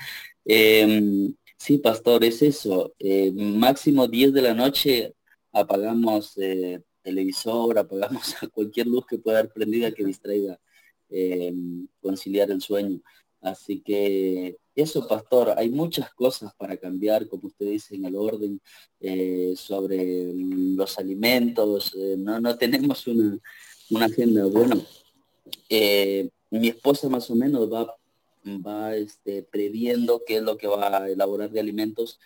Em, 0.46 1.34
Sí, 1.66 1.80
pastor, 1.80 2.24
es 2.24 2.44
eso. 2.44 2.94
Eh, 3.00 3.32
máximo 3.34 4.08
10 4.08 4.34
de 4.34 4.42
la 4.44 4.54
noche 4.54 5.16
apagamos 5.52 6.38
eh, 6.38 6.84
televisor, 7.02 7.80
apagamos 7.80 8.36
cualquier 8.54 8.86
luz 8.88 9.06
que 9.08 9.18
pueda 9.18 9.38
dar 9.38 9.52
prendida 9.52 9.92
que 9.92 10.06
distraiga, 10.06 10.60
eh, 11.10 11.54
conciliar 12.00 12.52
el 12.52 12.62
sueño. 12.62 13.02
Así 13.42 13.82
que 13.82 14.58
eso, 14.76 15.08
pastor, 15.08 15.54
hay 15.58 15.70
muchas 15.70 16.14
cosas 16.14 16.54
para 16.56 16.76
cambiar, 16.78 17.28
como 17.28 17.48
usted 17.48 17.68
dice, 17.68 17.96
en 17.96 18.06
el 18.06 18.16
orden 18.16 18.62
sobre 19.56 20.34
los 20.36 20.98
alimentos. 21.00 21.96
no, 22.18 22.40
no 22.40 22.58
tenemos 22.58 23.08
una, 23.08 23.40
una 23.90 24.06
agenda. 24.06 24.46
Bueno, 24.46 24.82
mi 26.52 26.68
esposa 26.68 27.08
más 27.10 27.30
o 27.30 27.36
menos 27.36 27.72
va 27.72 27.96
va 28.46 28.96
este, 28.96 29.44
previendo 29.44 30.24
qué 30.26 30.38
es 30.38 30.44
lo 30.44 30.58
que 30.58 30.68
va 30.68 30.88
a 30.88 31.10
elaborar 31.10 31.50
de 31.50 31.60
alimentos 31.60 32.20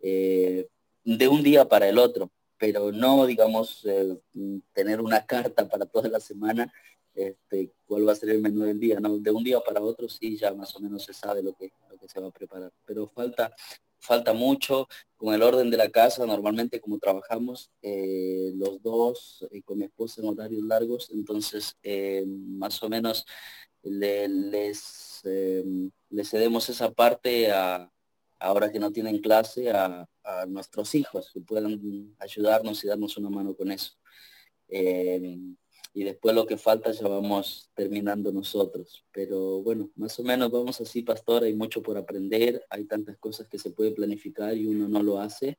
eh, 0.00 0.68
de 1.04 1.28
un 1.28 1.42
día 1.42 1.68
para 1.68 1.88
el 1.88 1.98
otro, 1.98 2.30
pero 2.58 2.92
no, 2.92 3.26
digamos, 3.26 3.84
eh, 3.84 4.16
tener 4.72 5.00
una 5.00 5.24
carta 5.24 5.68
para 5.68 5.86
toda 5.86 6.08
la 6.08 6.20
semana, 6.20 6.72
este, 7.14 7.70
cuál 7.86 8.08
va 8.08 8.12
a 8.12 8.16
ser 8.16 8.30
el 8.30 8.40
menú 8.40 8.64
del 8.64 8.80
día, 8.80 8.98
¿no? 9.00 9.18
De 9.18 9.30
un 9.30 9.44
día 9.44 9.60
para 9.60 9.82
otro 9.82 10.08
sí 10.08 10.36
ya 10.36 10.54
más 10.54 10.74
o 10.74 10.80
menos 10.80 11.04
se 11.04 11.12
sabe 11.12 11.42
lo 11.42 11.52
que, 11.54 11.72
se 12.08 12.20
va 12.20 12.28
a 12.28 12.32
preparar, 12.32 12.72
pero 12.84 13.08
falta 13.08 13.54
falta 14.04 14.32
mucho 14.32 14.88
con 15.16 15.32
el 15.32 15.42
orden 15.42 15.70
de 15.70 15.76
la 15.76 15.88
casa, 15.88 16.26
normalmente 16.26 16.80
como 16.80 16.98
trabajamos 16.98 17.70
eh, 17.82 18.50
los 18.56 18.82
dos 18.82 19.46
con 19.64 19.78
mi 19.78 19.84
esposa 19.84 20.20
en 20.20 20.28
horarios 20.28 20.64
largos, 20.64 21.08
entonces 21.12 21.76
más 22.26 22.82
o 22.82 22.88
menos 22.88 23.24
les 23.84 25.12
Em, 25.24 25.90
le 26.10 26.24
cedemos 26.24 26.68
esa 26.68 26.90
parte 26.92 27.50
a, 27.52 27.90
ahora 28.38 28.70
que 28.72 28.78
no 28.78 28.92
tienen 28.92 29.20
clase 29.20 29.70
a, 29.70 30.06
nuestros 30.48 30.94
hijos, 30.94 31.30
que 31.32 31.40
puedan 31.40 32.14
ayudarnos 32.20 32.84
y 32.84 32.88
darnos 32.88 33.16
una 33.16 33.28
mano 33.28 33.54
con 33.56 33.72
eso. 33.72 33.92
Y 35.94 36.04
después 36.04 36.34
lo 36.34 36.46
que 36.46 36.56
falta 36.56 36.90
ya 36.90 37.06
vamos 37.06 37.70
terminando 37.74 38.32
nosotros. 38.32 39.04
Pero 39.12 39.62
bueno, 39.62 39.90
más 39.96 40.18
o 40.18 40.22
menos 40.22 40.50
vamos 40.50 40.80
así, 40.80 41.02
pastor, 41.02 41.44
hay 41.44 41.54
mucho 41.54 41.82
por 41.82 41.98
aprender, 41.98 42.64
hay 42.70 42.84
tantas 42.84 43.18
cosas 43.18 43.46
que 43.48 43.58
se 43.58 43.70
puede 43.70 43.92
planificar 43.92 44.56
y 44.56 44.66
uno 44.66 44.88
no 44.88 45.02
lo 45.02 45.18
hace. 45.18 45.58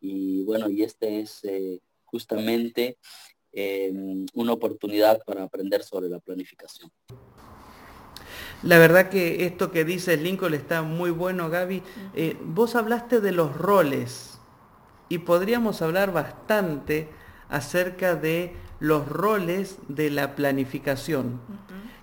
Y 0.00 0.42
bueno, 0.44 0.70
y 0.70 0.82
este 0.82 1.20
es 1.20 1.44
eh, 1.44 1.80
justamente 2.04 2.98
em, 3.52 4.24
una 4.34 4.52
oportunidad 4.52 5.20
para 5.24 5.42
aprender 5.42 5.82
sobre 5.82 6.08
la 6.08 6.18
planificación. 6.18 6.90
La 8.62 8.78
verdad 8.78 9.10
que 9.10 9.44
esto 9.44 9.70
que 9.70 9.84
dice 9.84 10.16
Lincoln 10.16 10.54
está 10.54 10.80
muy 10.80 11.10
bueno, 11.10 11.50
Gaby. 11.50 11.82
Eh, 12.14 12.38
vos 12.42 12.74
hablaste 12.74 13.20
de 13.20 13.32
los 13.32 13.54
roles 13.54 14.38
y 15.10 15.18
podríamos 15.18 15.82
hablar 15.82 16.12
bastante 16.12 17.08
acerca 17.50 18.14
de 18.14 18.56
los 18.80 19.08
roles 19.08 19.78
de 19.88 20.10
la 20.10 20.34
planificación. 20.34 21.40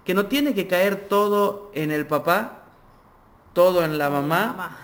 Que 0.06 0.14
no 0.14 0.26
tiene 0.26 0.54
que 0.54 0.68
caer 0.68 1.08
todo 1.08 1.72
en 1.74 1.92
el 1.92 2.08
papá, 2.08 2.64
todo 3.54 3.84
en 3.84 3.98
la 3.98 4.10
mamá, 4.10 4.78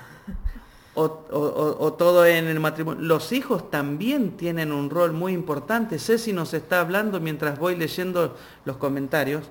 O, 1.00 1.26
o, 1.30 1.94
todo 1.94 2.26
en 2.26 2.48
el 2.48 2.60
matrimonio. 2.60 3.04
Los 3.04 3.32
hijos 3.32 3.70
también 3.70 4.32
tienen 4.32 4.72
un 4.72 4.90
rol 4.90 5.14
muy 5.14 5.32
importante. 5.32 6.00
Ceci 6.00 6.34
nos 6.34 6.56
está 6.56 6.82
hablando 6.82 7.20
mientras 7.20 7.60
voy 7.60 7.76
leyendo 7.76 8.36
los 8.66 8.78
comentarios 8.78 9.44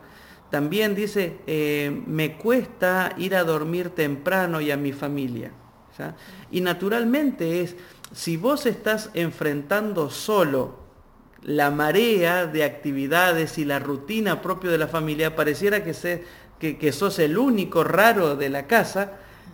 también 0.50 0.94
dice, 0.94 1.38
eh, 1.46 2.02
me 2.06 2.36
cuesta 2.36 3.14
ir 3.18 3.34
a 3.34 3.44
dormir 3.44 3.90
temprano 3.90 4.60
y 4.60 4.70
a 4.70 4.76
mi 4.76 4.92
familia. 4.92 5.50
Y 6.50 6.60
naturalmente 6.60 7.62
es, 7.62 7.74
si 8.12 8.36
vos 8.36 8.66
estás 8.66 9.10
enfrentando 9.14 10.10
solo 10.10 10.85
la 11.46 11.70
marea 11.70 12.46
de 12.46 12.64
actividades 12.64 13.56
y 13.56 13.64
la 13.64 13.78
rutina 13.78 14.42
propia 14.42 14.68
de 14.68 14.78
la 14.78 14.88
familia, 14.88 15.36
pareciera 15.36 15.84
que, 15.84 15.94
se, 15.94 16.24
que, 16.58 16.92
sos 16.92 17.20
el 17.20 17.38
único 17.38 17.84
raro 17.84 18.34
de 18.34 18.48
la 18.48 18.66
casa 18.66 19.12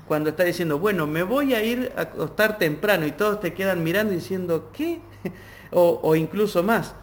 cuando 0.09 0.31
está 0.31 0.45
diciendo, 0.45 0.79
bueno, 0.79 1.07
me 1.07 1.23
voy 1.23 1.53
a 1.53 1.63
ir 1.63 1.93
a 1.95 2.03
acostar 2.03 2.57
temprano 2.57 3.07
y 3.07 3.13
todos 3.13 3.41
te 3.41 3.53
quedan 3.53 3.85
mirando 3.85 4.15
diciendo, 4.15 4.71
¿qué? 4.73 5.01
o, 5.71 6.01
o 6.03 6.17
incluso 6.17 6.63
más, 6.63 6.95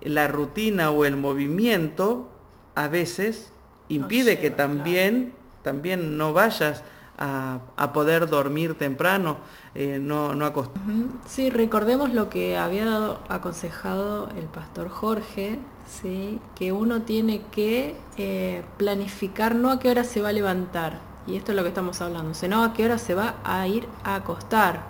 la 0.00 0.26
rutina 0.26 0.90
o 0.90 1.04
el 1.04 1.16
movimiento 1.16 2.30
a 2.74 2.88
veces 2.88 3.52
impide 3.90 4.38
que 4.38 4.50
también, 4.50 5.34
también 5.62 6.16
no 6.16 6.32
vayas 6.32 6.82
a, 7.20 7.92
poder 7.92 8.28
dormir 8.28 8.74
temprano, 8.74 9.36
eh, 9.74 9.98
no, 10.00 10.34
no 10.34 10.46
acostar. 10.46 10.82
Sí, 11.26 11.50
recordemos 11.50 12.12
lo 12.12 12.28
que 12.30 12.56
había 12.56 12.84
dado, 12.86 13.20
aconsejado 13.28 14.28
el 14.36 14.46
pastor 14.46 14.88
Jorge, 14.88 15.58
¿sí? 15.86 16.40
que 16.54 16.72
uno 16.72 17.02
tiene 17.02 17.42
que 17.52 17.94
eh, 18.16 18.62
planificar 18.78 19.54
no 19.54 19.70
a 19.70 19.78
qué 19.78 19.90
hora 19.90 20.04
se 20.04 20.22
va 20.22 20.30
a 20.30 20.32
levantar, 20.32 21.00
y 21.26 21.36
esto 21.36 21.52
es 21.52 21.56
lo 21.56 21.62
que 21.62 21.68
estamos 21.68 22.00
hablando, 22.00 22.34
sino 22.34 22.64
a 22.64 22.72
qué 22.72 22.86
hora 22.86 22.98
se 22.98 23.14
va 23.14 23.36
a 23.44 23.66
ir 23.68 23.86
a 24.02 24.16
acostar. 24.16 24.82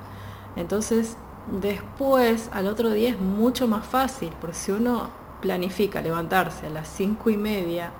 Entonces, 0.56 1.16
Después, 1.50 2.48
al 2.52 2.68
otro 2.68 2.90
día 2.90 3.10
es 3.10 3.18
mucho 3.18 3.66
más 3.66 3.84
fácil, 3.84 4.30
porque 4.40 4.56
si 4.56 4.70
uno 4.70 5.10
planifica 5.40 6.00
levantarse 6.00 6.66
a 6.66 6.70
las 6.70 6.86
cinco 6.88 7.28
y 7.28 7.36
media 7.36 7.90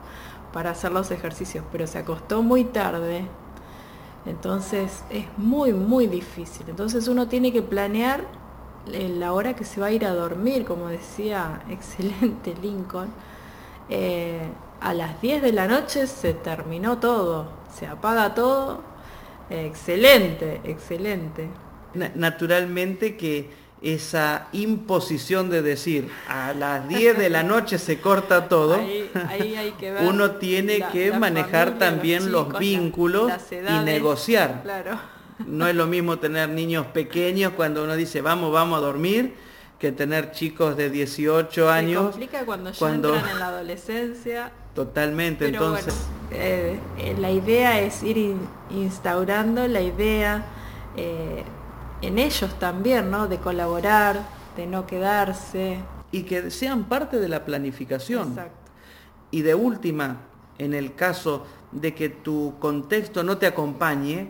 para 0.52 0.70
hacer 0.70 0.92
los 0.92 1.10
ejercicios, 1.10 1.64
pero 1.72 1.86
se 1.86 1.98
acostó 1.98 2.42
muy 2.42 2.64
tarde, 2.64 3.26
entonces 4.26 5.02
es 5.10 5.26
muy, 5.36 5.72
muy 5.72 6.06
difícil. 6.06 6.66
Entonces 6.68 7.08
uno 7.08 7.28
tiene 7.28 7.52
que 7.52 7.62
planear 7.62 8.24
la 8.86 9.32
hora 9.32 9.54
que 9.54 9.64
se 9.64 9.80
va 9.80 9.86
a 9.86 9.92
ir 9.92 10.04
a 10.04 10.14
dormir, 10.14 10.64
como 10.64 10.88
decía 10.88 11.62
excelente 11.70 12.54
Lincoln. 12.60 13.08
Eh, 13.88 14.40
a 14.80 14.94
las 14.94 15.20
10 15.20 15.42
de 15.42 15.52
la 15.52 15.66
noche 15.66 16.06
se 16.06 16.32
terminó 16.32 16.98
todo, 16.98 17.50
se 17.74 17.86
apaga 17.86 18.34
todo. 18.34 18.82
excelente, 19.50 20.60
excelente. 20.64 21.48
Naturalmente 22.14 23.16
que 23.16 23.50
esa 23.82 24.48
imposición 24.52 25.48
de 25.48 25.62
decir 25.62 26.10
a 26.28 26.52
las 26.52 26.86
10 26.88 27.16
de 27.16 27.30
la 27.30 27.42
noche 27.42 27.78
se 27.78 27.98
corta 28.00 28.48
todo, 28.48 28.78
uno 30.02 30.32
tiene 30.32 30.84
que 30.92 31.12
manejar 31.12 31.78
también 31.78 32.30
los, 32.30 32.58
vínculos 32.58 33.32
y 33.50 33.84
negociar. 33.84 34.62
No 35.46 35.66
es 35.66 35.74
lo 35.74 35.86
mismo 35.86 36.18
tener 36.18 36.50
niños 36.50 36.86
pequeños 36.88 37.52
cuando 37.56 37.82
uno 37.84 37.96
dice 37.96 38.20
vamos, 38.20 38.52
vamos 38.52 38.78
a 38.78 38.80
dormir, 38.80 39.34
que 39.78 39.92
tener 39.92 40.32
chicos 40.32 40.76
de 40.76 40.90
18 40.90 41.70
años. 41.70 42.10
Complica 42.10 42.44
cuando 42.44 42.70
ya 42.72 42.88
entran 42.90 43.30
en 43.30 43.38
la 43.38 43.46
adolescencia. 43.48 44.52
Totalmente, 44.74 45.46
entonces. 45.46 45.94
Eh, 46.30 46.78
eh, 46.98 47.16
la 47.18 47.30
idea 47.30 47.80
es 47.80 48.02
ir 48.02 48.36
instaurando 48.70 49.66
la 49.66 49.80
idea. 49.80 50.44
Eh, 50.96 51.42
en 52.02 52.18
ellos 52.18 52.58
también, 52.58 53.10
¿no? 53.10 53.28
De 53.28 53.38
colaborar, 53.38 54.20
de 54.56 54.66
no 54.66 54.86
quedarse. 54.86 55.78
Y 56.12 56.22
que 56.22 56.50
sean 56.50 56.84
parte 56.84 57.18
de 57.18 57.28
la 57.28 57.44
planificación. 57.44 58.30
Exacto. 58.30 58.70
Y 59.30 59.42
de 59.42 59.54
última, 59.54 60.22
en 60.58 60.74
el 60.74 60.94
caso 60.94 61.46
de 61.72 61.94
que 61.94 62.08
tu 62.08 62.54
contexto 62.58 63.22
no 63.22 63.38
te 63.38 63.46
acompañe, 63.46 64.28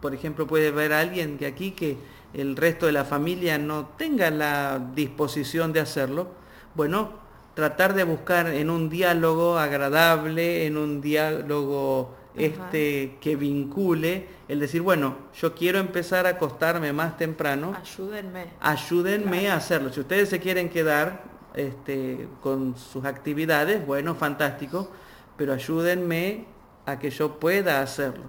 por 0.00 0.14
ejemplo, 0.14 0.46
puede 0.46 0.68
haber 0.68 0.92
alguien 0.92 1.38
que 1.38 1.46
aquí 1.46 1.72
que 1.72 1.96
el 2.34 2.56
resto 2.56 2.86
de 2.86 2.92
la 2.92 3.04
familia 3.04 3.58
no 3.58 3.86
tenga 3.96 4.30
la 4.30 4.78
disposición 4.94 5.72
de 5.72 5.80
hacerlo, 5.80 6.28
bueno, 6.74 7.10
tratar 7.54 7.94
de 7.94 8.04
buscar 8.04 8.48
en 8.48 8.70
un 8.70 8.88
diálogo 8.88 9.58
agradable, 9.58 10.66
en 10.66 10.76
un 10.76 11.00
diálogo 11.00 12.14
este, 12.34 13.18
que 13.20 13.36
vincule 13.36 14.28
el 14.48 14.60
decir, 14.60 14.82
bueno, 14.82 15.16
yo 15.34 15.54
quiero 15.54 15.78
empezar 15.78 16.26
a 16.26 16.30
acostarme 16.30 16.92
más 16.92 17.16
temprano. 17.16 17.74
Ayúdenme. 17.80 18.46
Ayúdenme 18.60 19.50
a 19.50 19.56
hacerlo. 19.56 19.92
Si 19.92 20.00
ustedes 20.00 20.28
se 20.28 20.40
quieren 20.40 20.68
quedar 20.68 21.24
este, 21.54 22.28
con 22.40 22.76
sus 22.76 23.04
actividades, 23.04 23.84
bueno, 23.86 24.14
fantástico, 24.14 24.90
pero 25.36 25.52
ayúdenme 25.52 26.46
a 26.86 26.98
que 26.98 27.10
yo 27.10 27.38
pueda 27.38 27.82
hacerlo. 27.82 28.24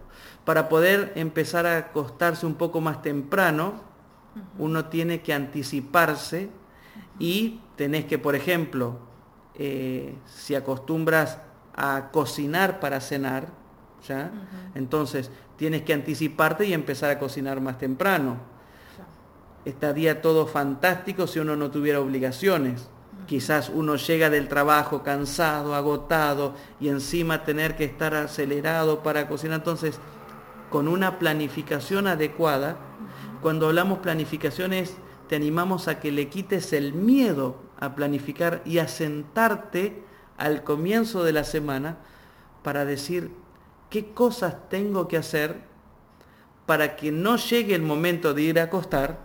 Para 0.45 0.69
poder 0.69 1.13
empezar 1.15 1.65
a 1.65 1.77
acostarse 1.77 2.45
un 2.45 2.55
poco 2.55 2.81
más 2.81 3.01
temprano, 3.01 3.81
uno 4.57 4.85
tiene 4.85 5.21
que 5.21 5.33
anticiparse 5.33 6.49
y 7.19 7.59
tenés 7.75 8.05
que, 8.05 8.17
por 8.17 8.35
ejemplo, 8.35 8.99
eh, 9.55 10.15
si 10.25 10.55
acostumbras 10.55 11.39
a 11.75 12.09
cocinar 12.11 12.79
para 12.79 12.99
cenar, 12.99 13.47
¿ya? 14.07 14.31
Entonces, 14.75 15.31
tienes 15.57 15.81
que 15.83 15.93
anticiparte 15.93 16.65
y 16.65 16.73
empezar 16.73 17.09
a 17.09 17.19
cocinar 17.19 17.61
más 17.61 17.77
temprano. 17.77 18.37
Estaría 19.65 20.21
todo 20.21 20.47
fantástico 20.47 21.27
si 21.27 21.39
uno 21.39 21.55
no 21.55 21.69
tuviera 21.69 21.99
obligaciones. 21.99 22.89
Quizás 23.27 23.69
uno 23.69 23.95
llega 23.95 24.29
del 24.29 24.47
trabajo 24.47 25.03
cansado, 25.03 25.75
agotado 25.75 26.55
y 26.79 26.87
encima 26.89 27.43
tener 27.43 27.75
que 27.75 27.83
estar 27.83 28.15
acelerado 28.15 29.03
para 29.03 29.27
cocinar. 29.27 29.59
Entonces, 29.59 29.99
con 30.69 30.87
una 30.87 31.19
planificación 31.19 32.07
adecuada, 32.07 32.77
cuando 33.41 33.67
hablamos 33.67 33.99
planificaciones, 33.99 34.95
te 35.27 35.35
animamos 35.35 35.87
a 35.87 35.99
que 35.99 36.11
le 36.11 36.29
quites 36.29 36.73
el 36.73 36.93
miedo 36.93 37.57
a 37.79 37.95
planificar 37.95 38.61
y 38.65 38.79
a 38.79 38.87
sentarte 38.87 40.03
al 40.37 40.63
comienzo 40.63 41.23
de 41.23 41.33
la 41.33 41.43
semana 41.43 41.97
para 42.63 42.85
decir, 42.85 43.31
qué 43.89 44.13
cosas 44.13 44.69
tengo 44.69 45.07
que 45.07 45.17
hacer 45.17 45.57
para 46.65 46.95
que 46.95 47.11
no 47.11 47.37
llegue 47.37 47.75
el 47.75 47.81
momento 47.81 48.33
de 48.33 48.41
ir 48.43 48.59
a 48.59 48.63
acostar 48.63 49.19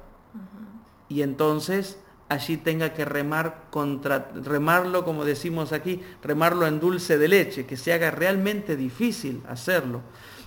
y 1.09 1.22
entonces 1.22 1.98
allí 2.29 2.57
tenga 2.57 2.94
que 2.94 3.05
remar 3.05 3.64
contra, 3.70 4.31
remarlo 4.35 5.05
como 5.05 5.24
decimos 5.24 5.72
aquí, 5.72 6.03
remarlo 6.22 6.66
en 6.66 6.81
dulce 6.81 7.18
de 7.18 7.29
leche, 7.29 7.66
que 7.66 7.77
se 7.77 7.92
haga 7.92 8.11
realmente 8.11 8.77
difícil 8.77 9.42
hacerlo 9.48 10.00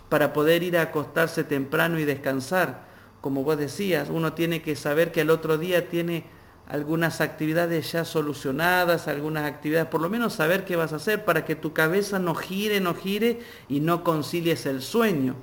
para 0.10 0.34
poder 0.34 0.64
ir 0.64 0.78
a 0.78 0.84
acostarse 0.84 1.44
temprano 1.44 2.00
y 2.00 2.06
descansar. 2.06 2.88
Como 3.22 3.44
vos 3.44 3.58
decías, 3.58 4.10
uno 4.10 4.34
tiene 4.34 4.62
que 4.62 4.76
saber 4.76 5.12
que 5.12 5.22
el 5.22 5.30
otro 5.30 5.58
día 5.58 5.90
tiene 5.90 6.26
algunas 6.68 7.22
actividades 7.22 7.92
ya 7.94 8.04
solucionadas, 8.04 9.08
algunas 9.08 9.46
actividades, 9.46 9.88
por 9.88 10.02
lo 10.02 10.10
menos 10.10 10.34
saber 10.34 10.66
qué 10.66 10.76
vas 10.76 10.92
a 10.92 10.98
hacer 10.98 11.24
para 11.24 11.46
que 11.46 11.56
tu 11.56 11.72
cabeza 11.74 12.20
no 12.20 12.36
gire, 12.36 12.82
no 12.82 12.94
gire 12.94 13.40
y 13.70 13.80
no 13.80 14.04
concilies 14.04 14.66
el 14.66 14.82
sueño. 14.82 15.36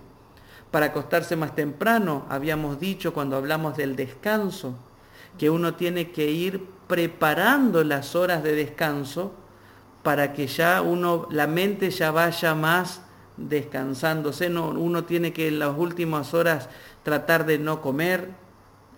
Para 0.71 0.87
acostarse 0.87 1.37
más 1.37 1.55
temprano, 1.55 2.27
habíamos 2.29 2.79
dicho 2.79 3.15
cuando 3.15 3.37
hablamos 3.37 3.77
del 3.77 3.97
descanso, 3.97 4.75
que 5.39 5.49
uno 5.49 5.75
tiene 5.75 6.11
que 6.11 6.31
ir 6.31 6.67
preparando 6.87 7.83
las 7.85 8.15
horas 8.15 8.43
de 8.43 8.55
descanso 8.55 9.33
para 10.03 10.35
que 10.35 10.47
ya 10.47 10.83
uno, 10.83 11.27
la 11.31 11.47
mente 11.47 11.91
ya 11.91 12.11
vaya 12.11 12.55
más 12.55 13.01
descansándose, 13.39 14.51
no, 14.51 14.69
uno 14.69 15.05
tiene 15.05 15.33
que 15.33 15.49
en 15.49 15.59
las 15.59 15.77
últimas 15.77 16.35
horas 16.35 16.69
tratar 17.03 17.47
de 17.47 17.59
no 17.59 17.81
comer, 17.81 18.44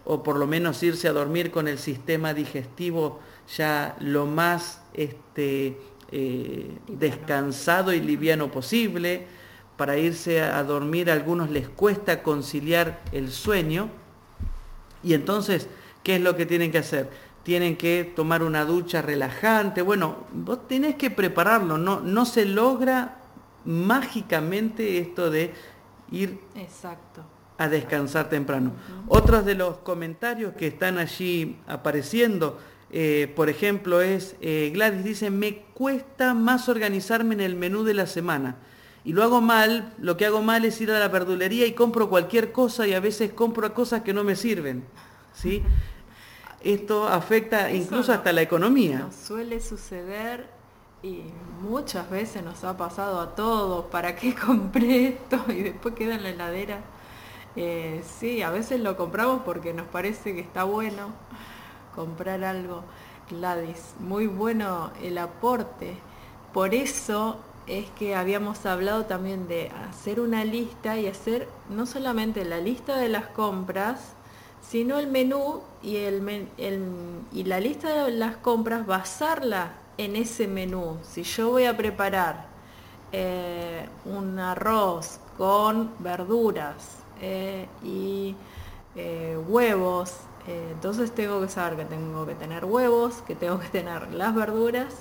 o 0.07 0.23
por 0.23 0.37
lo 0.37 0.47
menos 0.47 0.83
irse 0.83 1.09
a 1.09 1.13
dormir 1.13 1.51
con 1.51 1.67
el 1.67 1.79
sistema 1.79 2.33
digestivo 2.33 3.21
ya 3.57 3.97
lo 4.01 4.27
más 4.27 4.81
este, 4.95 5.79
eh, 6.11 6.79
descansado 6.87 7.93
y 7.93 8.01
liviano 8.01 8.51
posible. 8.51 9.27
Para 9.77 9.99
irse 9.99 10.41
a 10.41 10.63
dormir 10.63 11.11
a 11.11 11.13
algunos 11.13 11.51
les 11.51 11.69
cuesta 11.69 12.23
conciliar 12.23 13.03
el 13.13 13.31
sueño. 13.31 13.91
Y 15.03 15.13
entonces, 15.13 15.69
¿qué 16.03 16.17
es 16.17 16.23
lo 16.23 16.35
que 16.35 16.47
tienen 16.47 16.73
que 16.73 16.79
hacer? 16.79 17.11
Tienen 17.43 17.77
que 17.77 18.11
tomar 18.17 18.43
una 18.43 18.65
ducha 18.65 19.03
relajante. 19.03 19.83
Bueno, 19.83 20.25
vos 20.33 20.67
tenés 20.67 20.95
que 20.95 21.11
prepararlo. 21.11 21.77
No, 21.77 22.01
no 22.01 22.25
se 22.25 22.47
logra 22.47 23.19
mágicamente 23.67 24.99
esto 24.99 25.31
de 25.31 25.53
ir 26.11 26.39
Exacto 26.55 27.36
a 27.59 27.69
descansar 27.69 28.29
temprano. 28.29 28.73
Otros 29.09 29.45
de 29.45 29.55
los 29.55 29.79
comentarios 29.79 30.55
que 30.55 30.67
están 30.67 30.99
allí 30.99 31.57
apareciendo, 31.67 32.59
eh, 32.91 33.33
por 33.35 33.49
ejemplo, 33.49 34.01
es, 34.01 34.37
eh, 34.41 34.71
Gladys 34.73 35.05
dice, 35.05 35.31
me 35.31 35.59
cuesta 35.75 36.35
más 36.35 36.69
organizarme 36.69 37.35
en 37.35 37.41
el 37.41 37.55
menú 37.55 37.83
de 37.85 37.95
la 37.95 38.07
semana. 38.07 38.57
Y 39.05 39.13
lo 39.13 39.23
hago 39.23 39.41
mal, 39.41 39.93
lo 39.99 40.17
que 40.17 40.27
hago 40.27 40.43
mal 40.43 40.65
es 40.65 40.81
ir 40.81 40.91
a 40.91 40.99
la 40.99 41.09
verdulería 41.09 41.67
y 41.67 41.73
compro 41.73 42.09
cualquier 42.09 42.53
cosa 42.53 42.87
y 42.87 42.93
a 42.93 43.01
veces 43.01 43.33
compro 43.33 43.73
cosas 43.73 44.03
que 44.03 44.13
no 44.13 44.25
me 44.25 44.37
sirven. 44.37 44.85
¿sí? 45.35 45.63
Esto 46.63 47.07
afecta 47.07 47.73
incluso 47.73 48.13
hasta 48.13 48.33
la 48.33 48.43
economía. 48.43 49.09
suele 49.13 49.61
suceder 49.61 50.49
y 51.03 51.21
muchas 51.63 52.11
veces 52.11 52.43
nos 52.43 52.65
ha 52.65 52.77
pasado 52.77 53.21
a 53.21 53.35
todos, 53.35 53.85
¿para 53.87 54.17
qué 54.17 54.35
compré 54.47 55.09
esto? 55.09 55.45
Y 55.49 55.63
después 55.63 55.95
queda 55.95 56.17
en 56.17 56.25
la 56.25 56.31
heladera 56.31 56.81
eh, 57.57 58.03
sí, 58.19 58.43
a 58.43 58.51
veces 58.51 58.81
lo 58.81 58.97
compramos 58.97 59.43
porque 59.43 59.73
nos 59.73 59.87
parece 59.89 60.35
que 60.35 60.41
está 60.41 60.65
bueno 60.65 61.09
comprar 61.95 62.45
algo. 62.45 62.83
Gladys, 63.31 63.95
muy 63.99 64.27
bueno 64.27 64.91
el 65.03 65.19
aporte. 65.19 65.97
Por 66.53 66.75
eso 66.75 67.39
es 67.67 67.91
que 67.91 68.15
habíamos 68.15 68.65
hablado 68.67 69.07
también 69.07 69.49
de 69.49 69.73
hacer 69.89 70.21
una 70.21 70.45
lista 70.45 70.97
y 70.99 71.07
hacer 71.07 71.49
no 71.69 71.87
solamente 71.87 72.45
la 72.45 72.61
lista 72.61 72.97
de 72.97 73.09
las 73.09 73.27
compras, 73.27 74.13
sino 74.63 74.99
el 74.99 75.09
menú 75.09 75.63
y, 75.83 75.97
la 77.45 77.61
lista 77.61 78.05
de 78.05 78.11
las 78.13 78.37
compras, 78.37 78.87
basarla 78.87 79.73
en 79.99 80.15
ese 80.17 80.47
menú. 80.47 80.99
Si 81.03 81.23
yo 81.23 81.51
voy 81.51 81.65
a 81.65 81.77
preparar 81.77 82.47
eh, 83.13 83.89
un 84.05 84.39
arroz 84.39 85.21
con 85.37 85.93
verduras, 85.99 86.96
eh, 87.21 87.67
y 87.83 88.35
eh, 88.95 89.39
huevos. 89.49 90.15
Eh, 90.47 90.71
entonces 90.73 91.15
tengo 91.15 91.41
que 91.41 91.49
saber 91.49 91.77
que 91.79 91.85
tengo 91.85 92.27
que 92.27 92.35
tener 92.35 92.65
huevos, 92.65 93.23
que 93.27 93.35
tengo 93.35 93.59
que 93.59 93.69
tener 93.69 94.13
las 94.13 94.35
verduras 94.35 94.95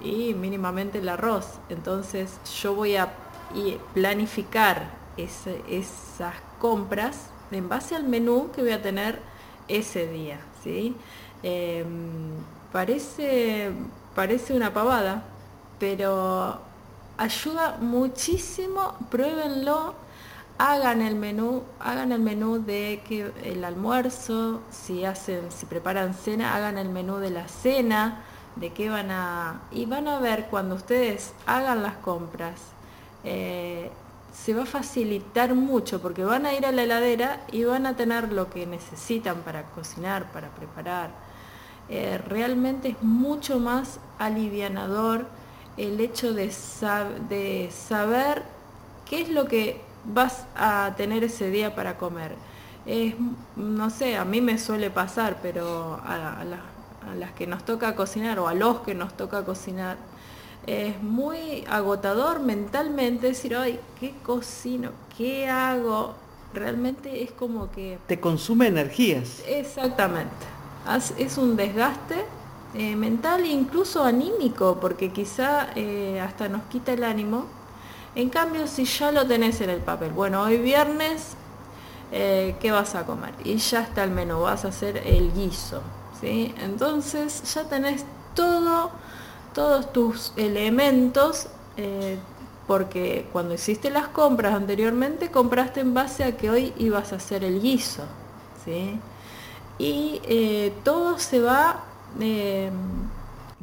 y 0.00 0.34
mínimamente 0.34 0.98
el 0.98 1.08
arroz. 1.08 1.58
Entonces 1.68 2.38
yo 2.60 2.74
voy 2.74 2.96
a 2.96 3.12
planificar 3.94 4.90
esas 5.16 6.34
compras 6.60 7.30
en 7.50 7.68
base 7.68 7.94
al 7.94 8.04
menú 8.04 8.50
que 8.54 8.62
voy 8.62 8.72
a 8.72 8.82
tener 8.82 9.20
ese 9.68 10.06
día, 10.06 10.38
¿sí? 10.62 10.94
Em, 11.42 11.86
parece, 12.72 13.70
parece 14.14 14.54
una 14.54 14.72
pavada, 14.72 15.22
pero 15.78 16.58
ayuda 17.16 17.78
muchísimo, 17.80 18.94
pruébenlo, 19.10 19.94
hagan 20.58 21.02
el 21.02 21.14
menú, 21.16 21.62
hagan 21.80 22.12
el 22.12 22.20
menú 22.20 22.64
de 22.64 23.02
que 23.06 23.32
el 23.44 23.64
almuerzo, 23.64 24.62
si 24.70 25.04
hacen, 25.04 25.50
si 25.50 25.66
preparan 25.66 26.14
cena, 26.14 26.54
hagan 26.54 26.78
el 26.78 26.88
menú 26.88 27.16
de 27.18 27.30
la 27.30 27.48
cena, 27.48 28.22
de 28.56 28.72
qué 28.72 28.88
van 28.88 29.10
a. 29.10 29.62
y 29.70 29.86
van 29.86 30.08
a 30.08 30.18
ver 30.18 30.46
cuando 30.50 30.74
ustedes 30.74 31.32
hagan 31.46 31.82
las 31.82 31.96
compras. 31.96 32.60
Eh, 33.24 33.90
se 34.32 34.54
va 34.54 34.64
a 34.64 34.66
facilitar 34.66 35.54
mucho 35.54 36.00
porque 36.02 36.22
van 36.22 36.44
a 36.46 36.52
ir 36.52 36.66
a 36.66 36.72
la 36.72 36.82
heladera 36.82 37.40
y 37.50 37.64
van 37.64 37.86
a 37.86 37.96
tener 37.96 38.32
lo 38.32 38.50
que 38.50 38.66
necesitan 38.66 39.38
para 39.42 39.64
cocinar, 39.70 40.30
para 40.32 40.48
preparar. 40.48 41.10
Eh, 41.88 42.18
realmente 42.18 42.90
es 42.90 43.02
mucho 43.02 43.58
más 43.58 43.98
alivianador 44.18 45.26
el 45.76 46.00
hecho 46.00 46.32
de, 46.34 46.52
de 47.28 47.70
saber 47.72 48.42
qué 49.08 49.22
es 49.22 49.30
lo 49.30 49.46
que 49.46 49.85
vas 50.12 50.46
a 50.56 50.94
tener 50.96 51.24
ese 51.24 51.50
día 51.50 51.74
para 51.74 51.96
comer. 51.96 52.32
Es, 52.86 53.14
no 53.56 53.90
sé, 53.90 54.16
a 54.16 54.24
mí 54.24 54.40
me 54.40 54.58
suele 54.58 54.90
pasar, 54.90 55.38
pero 55.42 56.00
a, 56.04 56.44
las 57.16 57.32
que 57.32 57.46
nos 57.46 57.64
toca 57.64 57.94
cocinar 57.94 58.38
o 58.38 58.48
a 58.48 58.54
los 58.54 58.80
que 58.80 58.94
nos 58.94 59.16
toca 59.16 59.44
cocinar, 59.44 59.96
es 60.66 61.00
muy 61.02 61.64
agotador 61.68 62.40
mentalmente 62.40 63.28
decir, 63.28 63.54
ay, 63.56 63.78
¿qué 64.00 64.14
cocino? 64.24 64.90
¿Qué 65.16 65.48
hago? 65.48 66.14
Realmente 66.52 67.22
es 67.22 67.30
como 67.30 67.70
que... 67.70 67.98
Te 68.06 68.18
consume 68.18 68.68
energías. 68.68 69.42
Exactamente. 69.46 70.34
Es 71.18 71.38
un 71.38 71.56
desgaste 71.56 72.24
eh, 72.74 72.96
mental 72.96 73.44
e 73.44 73.48
incluso 73.48 74.04
anímico, 74.04 74.78
porque 74.80 75.10
quizá 75.10 75.68
eh, 75.74 76.20
hasta 76.20 76.48
nos 76.48 76.62
quita 76.64 76.92
el 76.92 77.04
ánimo 77.04 77.46
en 78.16 78.30
cambio, 78.30 78.66
si 78.66 78.84
ya 78.86 79.12
lo 79.12 79.26
tenés 79.26 79.60
en 79.60 79.68
el 79.68 79.80
papel, 79.80 80.10
bueno, 80.10 80.42
hoy 80.42 80.56
viernes, 80.56 81.36
eh, 82.10 82.56
¿qué 82.60 82.70
vas 82.72 82.94
a 82.94 83.04
comer? 83.04 83.34
Y 83.44 83.56
ya 83.58 83.82
está 83.82 84.04
el 84.04 84.10
menú, 84.10 84.40
vas 84.40 84.64
a 84.64 84.68
hacer 84.68 84.96
el 85.04 85.34
guiso, 85.34 85.82
¿sí? 86.18 86.54
Entonces 86.58 87.54
ya 87.54 87.64
tenés 87.64 88.06
todo, 88.34 88.90
todos 89.52 89.92
tus 89.92 90.32
elementos, 90.36 91.48
eh, 91.76 92.18
porque 92.66 93.28
cuando 93.32 93.52
hiciste 93.52 93.90
las 93.90 94.08
compras 94.08 94.54
anteriormente, 94.54 95.30
compraste 95.30 95.80
en 95.80 95.92
base 95.92 96.24
a 96.24 96.38
que 96.38 96.48
hoy 96.48 96.72
ibas 96.78 97.12
a 97.12 97.16
hacer 97.16 97.44
el 97.44 97.60
guiso, 97.60 98.04
¿sí? 98.64 98.98
Y 99.78 100.22
eh, 100.24 100.72
todo 100.84 101.18
se 101.18 101.40
va 101.40 101.84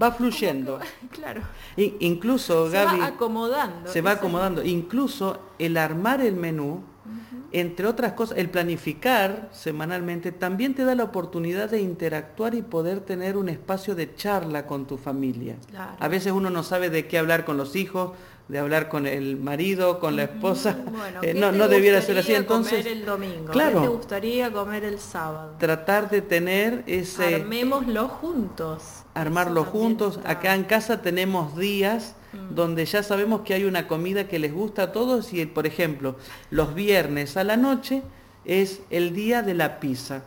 va 0.02 0.12
fluyendo. 0.12 0.80
Claro. 1.12 1.42
incluso, 1.78 2.70
se 2.70 2.84
va 2.84 3.06
acomodando. 3.06 3.90
Se 3.90 4.02
va 4.02 4.12
acomodando. 4.12 4.64
Incluso 4.64 5.40
el 5.60 5.78
armar 5.78 6.22
el 6.22 6.36
menú, 6.36 6.82
entre 7.52 7.86
otras 7.86 8.14
cosas, 8.14 8.38
el 8.40 8.50
planificar 8.50 9.50
semanalmente 9.52 10.32
también 10.32 10.74
te 10.74 10.86
da 10.86 10.96
la 10.96 11.04
oportunidad 11.04 11.70
de 11.70 11.82
interactuar 11.82 12.56
y 12.56 12.64
poder 12.64 13.02
tener 13.02 13.38
un 13.38 13.48
espacio 13.48 13.94
de 13.94 14.16
charla 14.16 14.66
con 14.66 14.88
tu 14.88 14.98
familia. 14.98 15.56
A 16.00 16.08
veces 16.08 16.34
uno 16.34 16.50
no 16.50 16.64
sabe 16.64 16.90
de 16.90 17.08
qué 17.08 17.20
hablar 17.20 17.46
con 17.46 17.58
los 17.58 17.76
hijos, 17.76 18.14
de 18.48 18.60
hablar 18.60 18.90
con 18.90 19.06
el 19.06 19.38
marido, 19.38 20.00
con 20.00 20.16
la 20.16 20.24
esposa. 20.24 20.78
Eh, 21.22 21.34
no, 21.34 21.52
no 21.52 21.68
debiera 21.68 22.02
ser 22.02 22.18
así. 22.18 22.34
Entonces, 22.34 22.80
comer 22.80 22.88
el 22.88 23.06
domingo? 23.06 23.52
Claro. 23.52 23.82
¿Qué 23.82 23.88
te 23.88 23.94
gustaría 23.94 24.52
comer 24.52 24.84
el 24.84 25.00
sábado? 25.00 25.56
Tratar 25.58 26.10
de 26.10 26.22
tener 26.22 26.84
ese... 26.86 27.36
Armémoslo 27.36 28.10
juntos. 28.10 29.03
Armarlo 29.14 29.64
juntos. 29.64 30.20
Acá 30.26 30.56
en 30.56 30.64
casa 30.64 31.02
tenemos 31.02 31.58
días 31.58 32.16
mm. 32.34 32.56
donde 32.56 32.86
ya 32.86 33.04
sabemos 33.04 33.42
que 33.42 33.54
hay 33.54 33.66
una 33.66 33.88
comida 33.88 34.28
que 34.28 34.40
les 34.40 34.54
gusta 34.54 34.84
a 34.84 34.92
todos 34.92 35.34
y, 35.34 35.46
por 35.46 35.68
ejemplo, 35.68 36.16
los 36.50 36.74
viernes 36.74 37.38
a 37.38 37.44
la 37.44 37.58
noche 37.58 38.02
es 38.46 38.82
el 38.90 39.14
día 39.14 39.42
de 39.42 39.54
la 39.54 39.80
pizza. 39.80 40.24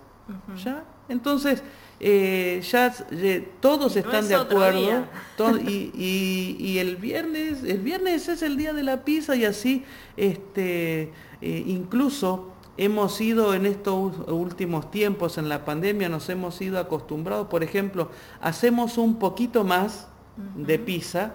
¿Ya? 0.64 0.84
Entonces, 1.08 1.62
eh, 1.98 2.60
ya 2.70 2.94
eh, 3.10 3.48
todos 3.60 3.96
están 3.96 4.28
de 4.28 4.34
acuerdo 4.34 5.06
y, 5.64 6.76
el 6.78 6.96
viernes 6.96 7.64
el 7.64 7.78
viernes 7.78 8.28
es 8.28 8.42
el 8.42 8.58
día 8.58 8.74
de 8.74 8.82
la 8.82 9.02
pizza 9.02 9.34
y 9.34 9.46
así 9.46 9.82
este 10.18 11.10
eh, 11.40 11.64
incluso 11.66 12.52
hemos 12.76 13.20
ido 13.20 13.54
en 13.54 13.66
estos 13.66 14.12
últimos 14.28 14.90
tiempos 14.90 15.38
en 15.38 15.48
la 15.48 15.64
pandemia 15.64 16.08
nos 16.08 16.28
hemos 16.28 16.60
ido 16.60 16.78
acostumbrados 16.78 17.48
por 17.48 17.62
ejemplo 17.62 18.10
hacemos 18.40 18.98
un 18.98 19.18
poquito 19.18 19.64
más 19.64 20.08
de 20.54 20.78
pizza 20.78 21.34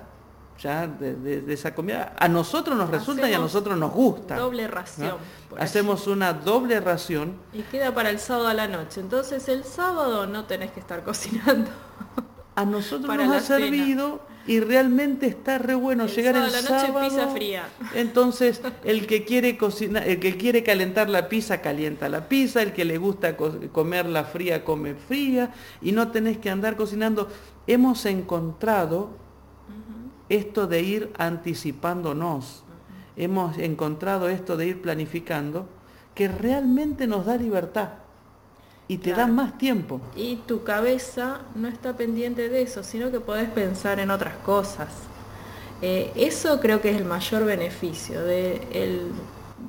ya 0.61 0.87
de, 0.87 1.43
esa 1.51 1.73
comida. 1.73 2.13
A 2.19 2.27
nosotros 2.27 2.77
nos 2.77 2.89
resulta 2.89 3.29
y 3.29 3.33
a 3.33 3.39
nosotros 3.39 3.77
nos 3.77 3.91
gusta. 3.91 4.37
Doble 4.37 4.67
ración. 4.67 5.15
Hacemos 5.57 6.07
una 6.07 6.33
doble 6.33 6.79
ración. 6.79 7.35
Y 7.51 7.63
queda 7.63 7.93
para 7.93 8.09
el 8.09 8.19
sábado 8.19 8.47
a 8.47 8.53
la 8.53 8.67
noche. 8.67 9.01
Entonces 9.01 9.47
el 9.49 9.63
sábado 9.63 10.27
no 10.27 10.45
tenés 10.45 10.71
que 10.71 10.79
estar 10.79 11.03
cocinando. 11.03 11.71
A 12.55 12.65
nosotros 12.65 13.15
nos 13.15 13.35
ha 13.35 13.39
servido 13.39 14.21
y 14.47 14.59
realmente 14.59 15.27
está 15.27 15.57
re 15.57 15.75
bueno 15.75 16.07
llegar 16.07 16.35
el 16.35 16.51
la 16.51 16.61
noche 16.61 16.93
pizza 17.01 17.27
fría. 17.27 17.69
Entonces, 17.93 18.61
el 18.83 19.07
que 19.07 19.23
quiere 19.23 19.57
cocinar, 19.57 20.07
el 20.07 20.19
que 20.19 20.37
quiere 20.37 20.63
calentar 20.63 21.09
la 21.09 21.29
pizza 21.29 21.61
calienta 21.61 22.09
la 22.09 22.27
pizza, 22.27 22.61
el 22.61 22.73
que 22.73 22.85
le 22.85 22.97
gusta 22.97 23.37
comer 23.37 24.07
la 24.07 24.23
fría 24.23 24.63
come 24.63 24.95
fría 24.95 25.53
y 25.81 25.91
no 25.91 26.09
tenés 26.09 26.37
que 26.37 26.49
andar 26.49 26.75
cocinando. 26.75 27.29
Hemos 27.67 28.05
encontrado 28.05 29.09
esto 30.29 30.67
de 30.67 30.81
ir 30.81 31.13
anticipándonos. 31.17 32.63
Hemos 33.15 33.57
encontrado 33.57 34.29
esto 34.29 34.57
de 34.57 34.67
ir 34.67 34.81
planificando 34.81 35.67
que 36.15 36.27
realmente 36.27 37.07
nos 37.07 37.25
da 37.25 37.35
libertad 37.37 38.00
y 38.91 38.97
te 38.97 39.13
da 39.13 39.25
más 39.25 39.57
tiempo. 39.57 40.01
Y 40.17 40.35
tu 40.35 40.65
cabeza 40.65 41.39
no 41.55 41.69
está 41.69 41.95
pendiente 41.95 42.49
de 42.49 42.61
eso, 42.61 42.83
sino 42.83 43.09
que 43.09 43.21
podés 43.21 43.49
pensar 43.49 44.01
en 44.01 44.11
otras 44.11 44.35
cosas. 44.45 44.89
Eh, 45.81 46.11
eso 46.15 46.59
creo 46.59 46.81
que 46.81 46.89
es 46.89 46.97
el 46.97 47.05
mayor 47.05 47.45
beneficio, 47.45 48.21
de 48.21 48.67
el 48.73 49.13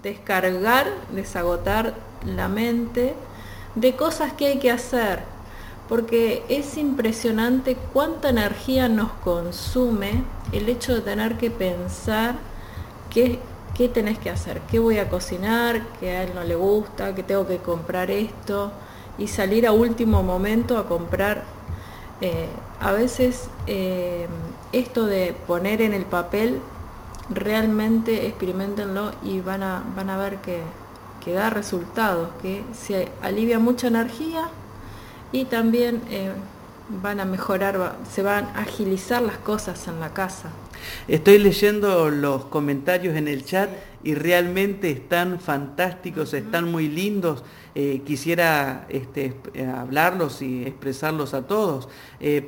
descargar, 0.03 0.89
desagotar 1.13 1.95
la 2.27 2.49
mente 2.49 3.15
de 3.77 3.95
cosas 3.95 4.33
que 4.33 4.47
hay 4.47 4.59
que 4.59 4.73
hacer, 4.73 5.21
porque 5.89 6.43
es 6.49 6.77
impresionante 6.77 7.77
cuánta 7.93 8.31
energía 8.31 8.89
nos 8.89 9.13
consume 9.13 10.25
el 10.51 10.69
hecho 10.69 10.97
de 10.97 11.01
tener 11.01 11.39
que 11.39 11.53
pensar 11.53 12.35
qué, 13.09 13.39
qué 13.77 13.89
tenés 13.89 14.19
que 14.19 14.31
hacer, 14.31 14.61
qué 14.69 14.81
voy 14.81 14.99
a 14.99 15.09
cocinar, 15.09 15.87
qué 16.01 16.11
a 16.11 16.25
él 16.25 16.33
no 16.35 16.43
le 16.43 16.57
gusta, 16.57 17.15
que 17.15 17.23
tengo 17.23 17.47
que 17.47 17.59
comprar 17.59 18.11
esto 18.11 18.73
y 19.19 19.29
salir 19.29 19.67
a 19.67 19.73
último 19.73 20.23
momento 20.23 20.79
a 20.79 20.87
comprar. 20.87 21.45
Eh, 22.21 22.49
a 22.81 22.93
veces 22.93 23.49
eh, 23.67 24.27
esto 24.73 25.07
de 25.07 25.35
poner 25.47 25.83
en 25.83 25.93
el 25.93 26.05
papel, 26.05 26.61
realmente 27.31 28.27
experimentenlo 28.27 29.13
y 29.23 29.41
van 29.41 29.63
a, 29.63 29.83
van 29.97 30.11
a 30.11 30.17
ver 30.17 30.39
que, 30.39 30.61
que 31.25 31.33
da 31.33 31.51
resultados, 31.51 32.31
que 32.41 32.65
se 32.73 33.09
alivia 33.23 33.59
mucha 33.59 33.87
energía 33.87 34.49
y 35.31 35.45
también 35.47 36.03
eh, 36.11 36.33
van 37.03 37.21
a 37.21 37.25
mejorar, 37.25 37.97
se 38.11 38.23
van 38.23 38.47
a 38.55 38.61
agilizar 38.61 39.23
las 39.23 39.39
cosas 39.39 39.89
en 39.89 40.01
la 40.01 40.13
casa. 40.13 40.51
Estoy 41.09 41.39
leyendo 41.39 42.11
los 42.11 42.45
comentarios 42.47 43.17
en 43.17 43.29
el 43.29 43.45
chat 43.45 43.71
y 44.05 44.15
realmente 44.15 44.91
están 44.91 45.41
fantásticos, 45.41 46.35
están 46.35 46.71
muy 46.71 46.89
lindos. 46.89 47.45
Eh, 47.75 48.03
quisiera 48.05 48.87
este, 48.89 49.35
eh, 49.55 49.67
hablarlos 49.67 50.43
y 50.43 50.65
expresarlos 50.65 51.35
a 51.35 51.47
todos. 51.47 51.89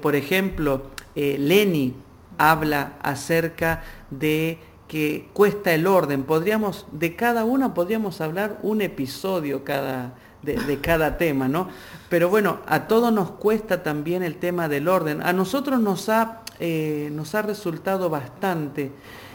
por 0.00 0.14
ejemplo, 0.14 0.90
Lenny 1.14 1.94
habla 2.38 2.94
acerca 3.02 3.82
de 4.10 4.58
que 4.88 5.28
cuesta 5.32 5.72
el 5.72 5.86
orden. 5.86 6.24
Podríamos, 6.24 6.86
de 6.92 7.16
cada 7.16 7.44
una 7.44 7.74
podríamos 7.74 8.20
hablar 8.20 8.58
un 8.62 8.80
episodio 8.80 9.64
cada, 9.64 10.14
de, 10.42 10.78
cada 10.80 11.16
tema, 11.16 11.48
¿no? 11.48 11.68
Pero 12.08 12.28
bueno, 12.28 12.58
a 12.66 12.86
todos 12.86 13.12
nos 13.12 13.32
cuesta 13.32 13.82
también 13.82 14.22
el 14.22 14.36
tema 14.36 14.68
del 14.68 14.88
orden. 14.88 15.22
A 15.22 15.32
nosotros 15.32 15.80
nos 15.80 16.08
ha, 16.08 16.42
eh, 16.60 17.10
nos 17.12 17.34
ha 17.34 17.42
resultado 17.42 18.10
bastante. 18.10 18.90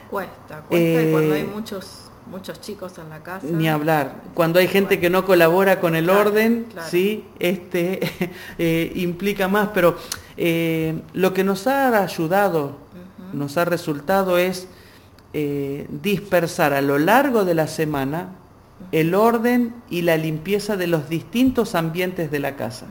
Cuesta, 0.10 0.62
cuesta 0.62 1.12
cuando 1.12 1.34
hay 1.34 1.42
eh, 1.42 1.50
muchos 1.54 2.06
muchos 2.30 2.62
chicos 2.62 2.98
en 3.00 3.10
la 3.10 3.24
casa. 3.24 3.48
Ni 3.48 3.68
hablar. 3.68 4.22
Cuando 4.36 4.60
hay 4.60 4.68
gente 4.68 5.00
que 5.00 5.10
no 5.10 5.26
colabora 5.26 5.80
con 5.80 5.96
el 5.96 6.10
orden, 6.12 6.68
sí, 6.88 7.26
este 7.40 8.32
eh, 8.60 8.92
implica 8.96 9.48
más, 9.48 9.70
pero 9.74 9.98
lo 11.14 11.34
que 11.34 11.44
nos 11.44 11.68
ha 11.68 12.02
ayudado, 12.02 12.78
nos 13.34 13.58
ha 13.58 13.66
resultado 13.66 14.38
es 14.38 14.68
dispersar 15.34 16.74
a 16.74 16.82
lo 16.82 16.98
largo 16.98 17.46
de 17.46 17.56
la 17.56 17.68
semana 17.68 18.30
el 18.92 19.14
orden 19.14 19.74
y 19.90 20.02
la 20.02 20.18
limpieza 20.18 20.78
de 20.78 20.88
los 20.88 21.10
distintos 21.10 21.76
ambientes 21.76 22.32
de 22.32 22.40
la 22.40 22.56
casa, 22.56 22.88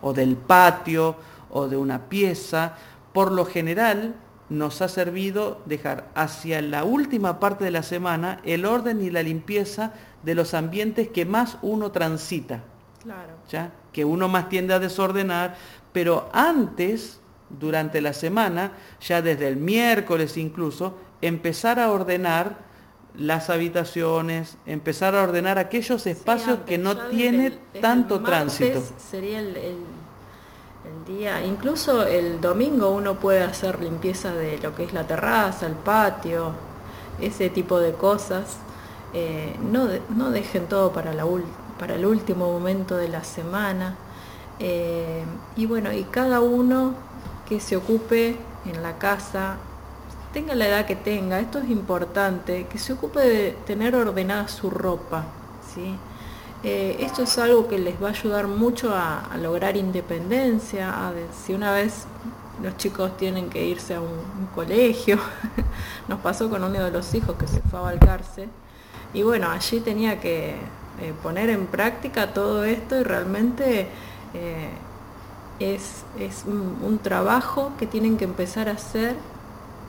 o 0.00 0.12
del 0.12 0.36
patio, 0.36 1.16
o 1.50 1.68
de 1.68 1.76
una 1.76 2.08
pieza. 2.08 2.74
Por 3.16 3.32
lo 3.32 3.46
general, 3.46 4.14
nos 4.50 4.82
ha 4.82 4.88
servido 4.88 5.62
dejar 5.64 6.10
hacia 6.14 6.60
la 6.60 6.84
última 6.84 7.40
parte 7.40 7.64
de 7.64 7.70
la 7.70 7.82
semana 7.82 8.40
el 8.44 8.66
orden 8.66 9.02
y 9.02 9.08
la 9.08 9.22
limpieza 9.22 9.94
de 10.22 10.34
los 10.34 10.52
ambientes 10.52 11.08
que 11.08 11.24
más 11.24 11.56
uno 11.62 11.92
transita. 11.92 12.62
Claro. 13.02 13.32
¿ya? 13.48 13.72
Que 13.90 14.04
uno 14.04 14.28
más 14.28 14.50
tiende 14.50 14.74
a 14.74 14.80
desordenar, 14.80 15.56
pero 15.94 16.28
antes, 16.34 17.20
durante 17.48 18.02
la 18.02 18.12
semana, 18.12 18.72
ya 19.00 19.22
desde 19.22 19.48
el 19.48 19.56
miércoles 19.56 20.36
incluso, 20.36 20.98
empezar 21.22 21.80
a 21.80 21.90
ordenar 21.90 22.58
las 23.16 23.48
habitaciones, 23.48 24.58
empezar 24.66 25.14
a 25.14 25.22
ordenar 25.22 25.56
aquellos 25.56 26.06
espacios 26.06 26.58
que 26.66 26.76
no 26.76 27.08
tienen 27.08 27.58
tanto 27.80 28.20
tránsito. 28.20 28.82
Sería 28.98 29.40
el 29.40 29.56
el 29.56 29.95
incluso 31.44 32.06
el 32.06 32.40
domingo 32.40 32.90
uno 32.90 33.14
puede 33.14 33.42
hacer 33.42 33.80
limpieza 33.80 34.32
de 34.32 34.58
lo 34.58 34.74
que 34.74 34.84
es 34.84 34.92
la 34.92 35.06
terraza, 35.06 35.66
el 35.66 35.74
patio, 35.74 36.52
ese 37.20 37.50
tipo 37.50 37.78
de 37.78 37.92
cosas. 37.92 38.58
Eh, 39.14 39.56
no, 39.70 39.88
no, 40.10 40.30
dejen 40.30 40.66
todo 40.66 40.92
para, 40.92 41.14
la 41.14 41.24
para 41.78 41.94
el 41.94 42.04
último 42.06 42.50
momento 42.50 42.96
de 42.96 43.08
la 43.08 43.24
semana. 43.24 43.96
Eh, 44.58 45.24
y 45.56 45.66
bueno, 45.66 45.92
y 45.92 46.04
cada 46.04 46.40
uno 46.40 46.94
que 47.48 47.60
se 47.60 47.76
ocupe 47.76 48.36
en 48.66 48.82
la 48.82 48.98
casa, 48.98 49.56
tenga 50.32 50.54
la 50.54 50.68
edad 50.68 50.86
que 50.86 50.96
tenga, 50.96 51.40
esto 51.40 51.58
es 51.58 51.70
importante, 51.70 52.66
que 52.66 52.78
se 52.78 52.92
ocupe 52.92 53.20
de 53.20 53.56
tener 53.66 53.94
ordenada 53.94 54.48
su 54.48 54.70
ropa. 54.70 55.24
¿sí? 55.74 55.94
Eh, 56.68 56.96
esto 56.98 57.22
es 57.22 57.38
algo 57.38 57.68
que 57.68 57.78
les 57.78 58.02
va 58.02 58.08
a 58.08 58.10
ayudar 58.10 58.48
mucho 58.48 58.92
a, 58.92 59.36
lograr 59.40 59.76
independencia, 59.76 60.92
si 61.32 61.54
una 61.54 61.70
vez 61.70 62.06
los 62.60 62.76
chicos 62.76 63.16
tienen 63.16 63.50
que 63.50 63.64
irse 63.64 63.94
a 63.94 64.00
un, 64.00 64.48
colegio, 64.52 65.16
nos 66.08 66.18
pasó 66.18 66.50
con 66.50 66.64
uno 66.64 66.82
de 66.82 66.90
los 66.90 67.14
hijos 67.14 67.36
que 67.36 67.46
se 67.46 67.60
fue 67.60 67.78
a 67.78 67.82
Balcarce, 67.82 68.48
y 69.14 69.22
bueno, 69.22 69.48
allí 69.48 69.78
tenía 69.78 70.18
que 70.18 70.56
eh, 71.00 71.14
poner 71.22 71.50
en 71.50 71.68
práctica 71.68 72.34
todo 72.34 72.64
esto 72.64 72.98
y 72.98 73.04
realmente 73.04 73.86
eh, 74.34 74.70
es, 75.60 76.04
un, 76.48 76.98
trabajo 76.98 77.74
que 77.78 77.86
tienen 77.86 78.16
que 78.16 78.24
empezar 78.24 78.68
a 78.68 78.72
hacer 78.72 79.14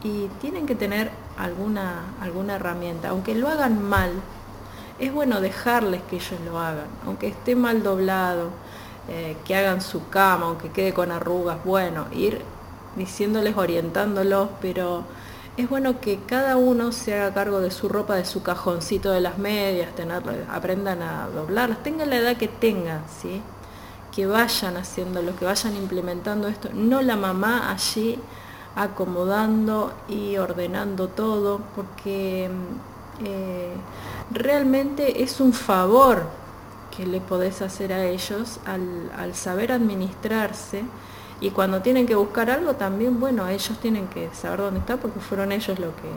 y 0.04 0.28
tienen 0.42 0.68
que 0.68 0.76
tener 0.76 1.10
alguna, 1.40 2.04
alguna 2.22 2.58
herramienta, 2.58 3.10
aunque 3.10 3.34
lo 3.34 3.48
hagan 3.48 3.82
mal, 3.82 4.12
es 5.00 5.14
bueno 5.14 5.42
dejarles 5.42 6.02
que 6.10 6.18
ellos 6.18 6.40
lo 6.46 6.60
hagan, 6.60 6.88
aunque 7.06 7.28
esté 7.28 7.56
mal 7.56 7.84
doblado, 7.84 8.50
eh, 9.10 9.38
que 9.46 9.56
hagan 9.56 9.82
su 9.82 10.10
cama, 10.10 10.48
aunque 10.48 10.70
quede 10.70 10.94
con 10.94 11.12
arrugas, 11.12 11.64
bueno, 11.64 12.08
ir 12.12 12.42
diciéndoles, 12.96 13.56
orientándolos, 13.56 14.50
pero 14.62 15.04
es 15.56 15.70
bueno 15.70 16.02
que 16.02 16.20
cada 16.26 16.58
uno 16.58 16.92
se 16.92 17.14
haga 17.14 17.34
cargo 17.34 17.62
de 17.62 17.72
su 17.72 17.90
ropa, 17.90 18.16
de 18.16 18.26
su 18.26 18.44
cajoncito 18.44 19.12
de 19.12 19.22
las 19.22 19.38
medias, 19.38 19.90
aprendan 20.50 21.02
a 21.02 21.28
doblarlas, 21.28 21.84
tengan 21.84 22.10
la 22.10 22.18
edad 22.18 22.38
que 22.38 22.48
tengan, 22.48 23.04
¿sí? 23.22 23.42
que 24.18 24.26
vayan 24.26 24.78
haciéndolo, 24.78 25.36
que 25.36 25.46
vayan 25.46 25.76
implementando 25.76 26.48
esto, 26.48 26.70
no 26.74 27.04
la 27.04 27.16
mamá 27.16 27.72
allí 27.72 28.20
acomodando 28.76 29.94
y 30.10 30.38
ordenando 30.38 31.08
todo, 31.08 31.62
porque 31.76 32.50
eh, 33.24 33.74
realmente 34.32 35.24
es 35.24 35.40
un 35.40 35.54
favor 35.54 36.28
que 36.96 37.06
le 37.06 37.22
podés 37.22 37.62
hacer 37.62 37.94
a 37.94 38.06
ellos 38.06 38.60
al, 38.66 39.34
saber 39.36 39.72
administrarse 39.72 40.84
y 41.40 41.52
cuando 41.52 41.82
tienen 41.82 42.08
que 42.08 42.16
buscar 42.16 42.50
algo 42.50 42.74
también, 42.74 43.20
bueno, 43.20 43.48
ellos 43.48 43.78
tienen 43.80 44.08
que 44.08 44.30
saber 44.34 44.60
dónde 44.60 44.80
está 44.80 44.98
porque 44.98 45.20
fueron 45.20 45.52
ellos 45.52 45.78
lo 45.80 45.96
que 45.96 46.10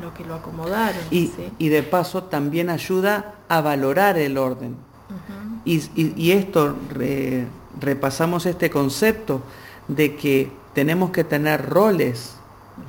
lo, 0.00 0.12
que 0.12 0.26
lo 0.26 0.34
acomodaron. 0.34 1.00
Y, 1.10 1.68
de 1.68 1.82
paso 1.82 2.24
también 2.24 2.68
ayuda 2.68 3.36
a 3.48 3.62
valorar 3.62 4.18
el 4.18 4.36
orden. 4.36 4.76
y, 5.64 6.30
esto, 6.32 6.76
repasamos 7.80 8.44
este 8.44 8.68
concepto 8.68 9.40
de 9.88 10.16
que 10.16 10.50
tenemos 10.74 11.10
que 11.10 11.24
tener 11.24 11.70
roles, 11.70 12.34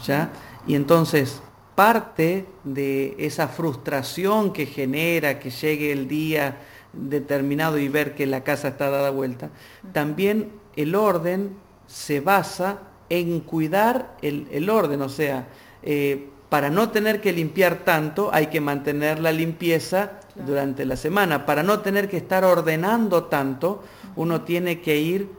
¿ya? 0.05 0.31
Y 0.67 0.75
entonces 0.75 1.41
parte 1.77 2.47
de 2.63 3.13
esa 3.19 3.47
frustración 3.47 4.51
que 4.51 4.65
genera 4.65 5.37
que 5.37 5.51
llegue 5.51 5.91
el 5.91 6.07
día 6.07 6.57
determinado 6.91 7.77
y 7.77 7.87
ver 7.87 8.15
que 8.15 8.25
la 8.25 8.43
casa 8.43 8.69
está 8.69 8.89
dada 8.89 9.11
vuelta, 9.11 9.51
también 9.93 10.53
el 10.75 10.95
orden 10.95 11.55
se 11.85 12.19
basa 12.19 12.79
en 13.09 13.41
cuidar 13.41 14.17
el, 14.23 14.69
orden, 14.71 15.03
o 15.03 15.09
sea, 15.09 15.49
eh, 15.83 16.29
para 16.49 16.71
no 16.71 16.89
tener 16.89 17.21
que 17.21 17.31
limpiar 17.31 17.85
tanto 17.85 18.31
hay 18.33 18.47
que 18.47 18.59
mantener 18.59 19.19
la 19.19 19.31
limpieza 19.31 20.13
durante 20.33 20.83
la 20.83 20.95
semana, 20.95 21.45
para 21.45 21.61
no 21.61 21.81
tener 21.81 22.09
que 22.09 22.17
estar 22.17 22.43
ordenando 22.43 23.25
tanto, 23.25 23.83
uno 24.15 24.41
tiene 24.41 24.81
que 24.81 24.97
ir 24.97 25.29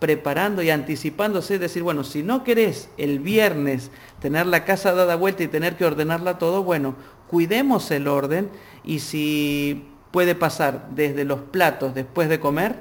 preparando 0.00 0.62
y 0.62 0.70
anticipándose, 0.70 1.58
decir, 1.58 1.82
bueno, 1.82 2.02
si 2.02 2.22
no 2.22 2.42
querés 2.42 2.88
el 2.96 3.20
viernes 3.20 3.90
tener 4.18 4.46
la 4.46 4.64
casa 4.64 4.94
dada 4.94 5.14
vuelta 5.14 5.44
y 5.44 5.48
tener 5.48 5.76
que 5.76 5.84
ordenarla 5.84 6.38
todo, 6.38 6.64
bueno, 6.64 6.96
cuidemos 7.28 7.90
el 7.90 8.08
orden 8.08 8.50
y 8.82 9.00
si 9.00 9.86
puede 10.10 10.34
pasar 10.34 10.88
desde 10.94 11.24
los 11.24 11.40
platos 11.40 11.94
después 11.94 12.28
de 12.28 12.40
comer, 12.40 12.76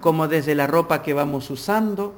como 0.00 0.26
desde 0.26 0.54
la 0.54 0.66
ropa 0.66 1.02
que 1.02 1.12
vamos 1.12 1.50
usando, 1.50 2.14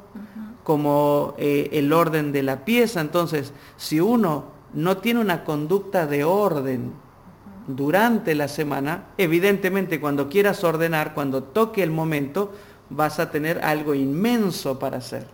como 0.62 1.34
eh, 1.36 1.68
el 1.72 1.92
orden 1.92 2.30
de 2.30 2.44
la 2.44 2.64
pieza. 2.64 3.00
Entonces, 3.00 3.52
si 3.76 4.00
uno 4.00 4.44
no 4.72 4.98
tiene 4.98 5.20
una 5.20 5.42
conducta 5.42 6.06
de 6.06 6.22
orden 6.22 6.92
durante 7.66 8.34
la 8.34 8.48
semana, 8.48 9.06
evidentemente 9.18 10.00
cuando 10.00 10.28
quieras 10.28 10.62
ordenar, 10.62 11.14
cuando 11.14 11.42
toque 11.42 11.82
el 11.82 11.90
momento, 11.90 12.52
vas 12.90 13.18
a 13.18 13.31
tener 13.31 13.64
algo 13.64 13.94
inmenso 13.94 14.79
para 14.79 14.98
hacer. 14.98 15.26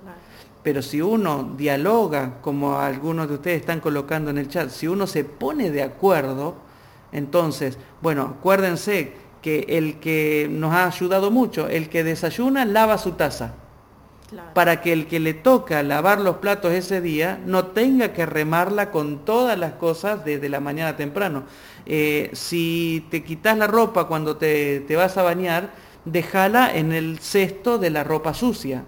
Pero 0.62 0.82
si 0.82 1.00
uno 1.00 1.54
dialoga, 1.56 2.40
como 2.40 2.78
algunos 2.78 3.28
de 3.28 3.34
ustedes 3.34 3.60
están 3.60 3.80
colocando 3.80 4.30
en 4.30 4.38
el 4.38 4.48
chat, 4.48 4.68
si 4.68 4.86
uno 4.86 5.06
se 5.06 5.24
pone 5.24 5.70
de 5.70 5.82
acuerdo, 5.82 6.56
entonces, 7.12 7.78
bueno, 8.02 8.36
acuérdense 8.38 9.12
que 9.40 9.64
el 9.68 10.00
que 10.00 10.48
nos 10.50 10.72
ha 10.72 10.86
ayudado 10.86 11.30
mucho, 11.30 11.68
el 11.68 11.88
que 11.88 12.02
desayuna, 12.02 12.64
lava 12.64 12.98
su 12.98 13.12
taza. 13.12 13.54
Para 14.54 14.82
que 14.82 14.92
el 14.92 15.06
que 15.06 15.20
le 15.20 15.34
toca 15.34 15.84
lavar 15.84 16.20
los 16.20 16.38
platos 16.38 16.72
ese 16.72 17.00
día 17.00 17.40
no 17.46 17.66
tenga 17.66 18.12
que 18.12 18.26
remarla 18.26 18.90
con 18.90 19.24
todas 19.24 19.56
las 19.56 19.74
cosas 19.74 20.24
desde 20.24 20.48
la 20.48 20.58
mañana 20.58 20.96
temprano. 20.96 21.44
Eh, 21.86 22.30
si 22.32 23.06
te 23.08 23.22
quitas 23.22 23.56
la 23.56 23.68
ropa 23.68 24.08
cuando 24.08 24.36
te, 24.36 24.80
te 24.80 24.96
vas 24.96 25.16
a 25.16 25.22
bañar, 25.22 25.70
déjala 26.06 26.74
en 26.74 26.92
el 26.92 27.18
cesto 27.18 27.76
de 27.78 27.90
la 27.90 28.04
ropa 28.04 28.32
sucia. 28.32 28.84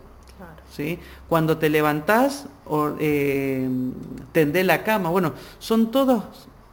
¿sí? 0.70 0.98
Cuando 1.28 1.58
te 1.58 1.68
levantás, 1.68 2.46
o, 2.64 2.92
eh, 2.98 3.68
tendé 4.32 4.64
la 4.64 4.84
cama. 4.84 5.10
Bueno, 5.10 5.34
son, 5.58 5.90
todos, 5.90 6.24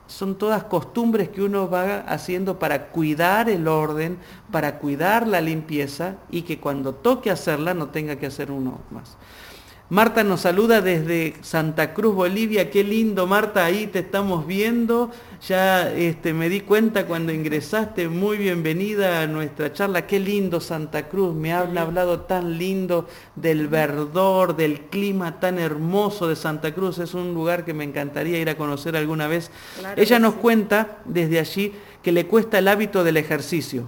son 0.08 0.36
todas 0.36 0.64
costumbres 0.66 1.30
que 1.30 1.42
uno 1.42 1.70
va 1.70 2.00
haciendo 2.02 2.60
para 2.60 2.88
cuidar 2.88 3.50
el 3.50 3.68
orden, 3.68 4.18
para 4.52 4.78
cuidar 4.78 5.28
la 5.28 5.42
limpieza 5.42 6.16
y 6.30 6.44
que 6.44 6.60
cuando 6.60 6.94
toque 6.94 7.32
hacerla 7.32 7.74
no 7.74 7.88
tenga 7.88 8.16
que 8.16 8.28
hacer 8.28 8.52
uno 8.52 8.80
más. 8.92 9.18
Marta 9.90 10.24
nos 10.24 10.42
saluda 10.42 10.82
desde 10.82 11.36
Santa 11.42 11.94
Cruz, 11.94 12.16
Bolivia. 12.16 12.72
Qué 12.72 12.84
lindo, 12.84 13.28
Marta, 13.28 13.66
ahí 13.66 13.86
te 13.86 14.00
estamos 14.00 14.48
viendo. 14.48 15.12
Ya 15.48 15.92
este, 15.94 16.34
me 16.34 16.50
di 16.50 16.62
cuenta 16.62 17.06
cuando 17.06 17.32
ingresaste. 17.32 18.10
Muy 18.10 18.38
bienvenida 18.38 19.22
a 19.22 19.28
nuestra 19.28 19.72
charla. 19.74 20.08
Qué 20.08 20.20
lindo 20.20 20.60
Santa 20.60 21.08
Cruz. 21.08 21.36
Me 21.36 21.54
han 21.54 21.78
hablado 21.78 22.22
tan 22.22 22.58
lindo 22.58 23.08
del 23.36 23.68
verdor, 23.68 24.56
del 24.56 24.82
clima 24.86 25.40
tan 25.40 25.60
hermoso 25.60 26.28
de 26.28 26.36
Santa 26.36 26.74
Cruz. 26.74 26.98
Es 26.98 27.14
un 27.14 27.36
lugar 27.36 27.64
que 27.64 27.76
me 27.76 27.84
encantaría 27.84 28.40
ir 28.40 28.50
a 28.50 28.58
conocer 28.58 28.98
alguna 28.98 29.28
vez. 29.28 29.52
Ella 29.96 30.18
nos 30.18 30.34
cuenta 30.34 30.98
desde 31.06 31.38
allí 31.38 31.74
que 32.02 32.12
le 32.12 32.26
cuesta 32.26 32.58
el 32.58 32.70
hábito 32.70 33.04
del 33.04 33.18
ejercicio. 33.18 33.84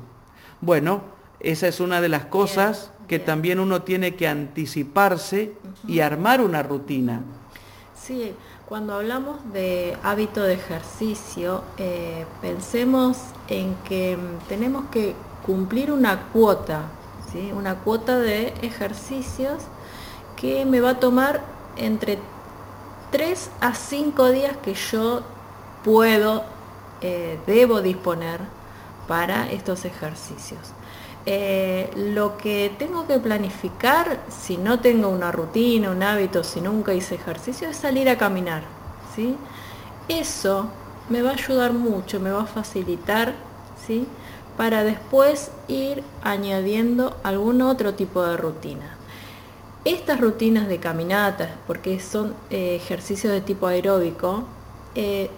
Bueno, 0.62 1.02
esa 1.40 1.68
es 1.68 1.80
una 1.80 2.02
de 2.02 2.10
las 2.10 2.26
cosas 2.26 2.92
que 3.08 3.20
también 3.20 3.60
uno 3.60 3.82
tiene 3.84 4.16
que 4.16 4.28
anticiparse 4.28 5.54
y 5.88 6.02
armar 6.02 6.42
una 6.42 6.64
rutina. 6.64 7.22
Sí, 7.96 8.34
cuando 8.68 8.96
hablamos 8.96 9.38
de 9.54 9.98
hábito 10.04 10.44
de 10.44 10.54
ejercicio, 10.54 11.64
eh, 11.78 12.26
pensemos 12.42 13.18
en 13.48 13.76
que 13.88 14.18
mm, 14.18 14.48
tenemos 14.50 14.86
que 14.92 15.16
cumplir 15.46 15.92
una 15.92 16.24
cuota, 16.34 16.84
¿sí? 17.32 17.52
una 17.56 17.76
cuota 17.76 18.20
de 18.20 18.54
ejercicios 18.62 19.64
que 20.36 20.66
me 20.66 20.82
va 20.82 20.92
a 20.92 21.00
tomar 21.00 21.42
entre 21.78 22.20
3 23.12 23.52
a 23.62 23.74
5 23.74 24.32
días 24.32 24.58
que 24.58 24.74
yo 24.74 25.22
puedo, 25.84 26.44
eh, 27.02 27.40
debo 27.48 27.82
disponer 27.82 28.42
para 29.08 29.50
estos 29.50 29.86
ejercicios. 29.86 30.74
Eh, 31.30 31.92
lo 31.94 32.38
que 32.38 32.72
tengo 32.80 33.06
que 33.06 33.20
planificar, 33.20 34.22
si 34.30 34.56
no 34.56 34.80
tengo 34.80 35.10
una 35.10 35.30
rutina, 35.30 35.92
un 35.92 36.02
hábito, 36.02 36.42
si 36.42 36.62
nunca 36.62 36.94
hice 36.94 37.16
ejercicio, 37.16 37.68
es 37.68 37.76
salir 37.76 38.08
a 38.08 38.18
caminar. 38.18 38.64
¿sí? 39.14 39.36
Eso 40.08 40.70
me 41.10 41.22
va 41.22 41.32
a 41.32 41.34
ayudar 41.34 41.74
mucho, 41.74 42.22
me 42.22 42.32
va 42.32 42.44
a 42.44 42.46
facilitar 42.46 43.34
¿sí? 43.86 44.08
para 44.56 44.86
después 44.86 45.52
ir 45.68 46.02
añadiendo 46.24 47.18
algún 47.24 47.62
otro 47.62 47.94
tipo 47.94 48.24
de 48.24 48.38
rutina. 48.38 48.96
Estas 49.84 50.22
rutinas 50.22 50.70
de 50.70 50.80
caminatas, 50.80 51.50
porque 51.68 52.00
son 52.00 52.36
eh, 52.52 52.78
ejercicios 52.78 53.34
de 53.34 53.42
tipo 53.42 53.68
aeróbico, 53.68 54.46
eh, 54.96 55.30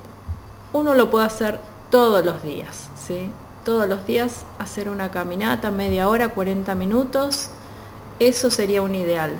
uno 0.72 0.94
lo 0.94 1.10
puede 1.10 1.26
hacer 1.26 1.60
todos 1.90 2.24
los 2.24 2.44
días. 2.44 2.92
¿sí? 2.96 3.32
Todos 3.64 3.88
los 3.88 4.06
días 4.06 4.46
hacer 4.58 4.90
una 4.90 5.12
caminata, 5.12 5.72
media 5.72 6.10
hora, 6.10 6.30
40 6.30 6.74
minutos, 6.76 7.50
eso 8.20 8.50
sería 8.52 8.82
un 8.82 8.96
ideal. 8.96 9.32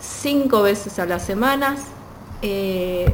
Cinco 0.00 0.62
veces 0.62 0.98
a 0.98 1.06
la 1.06 1.18
semana 1.18 1.76
eh, 2.42 3.12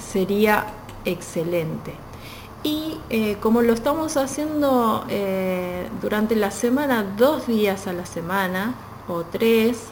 sería 0.00 0.66
excelente. 1.04 1.94
Y 2.62 2.98
eh, 3.10 3.36
como 3.40 3.62
lo 3.62 3.72
estamos 3.72 4.16
haciendo 4.16 5.04
eh, 5.08 5.88
durante 6.02 6.34
la 6.36 6.50
semana, 6.50 7.04
dos 7.16 7.46
días 7.46 7.86
a 7.86 7.92
la 7.92 8.06
semana 8.06 8.74
o 9.08 9.22
tres, 9.22 9.84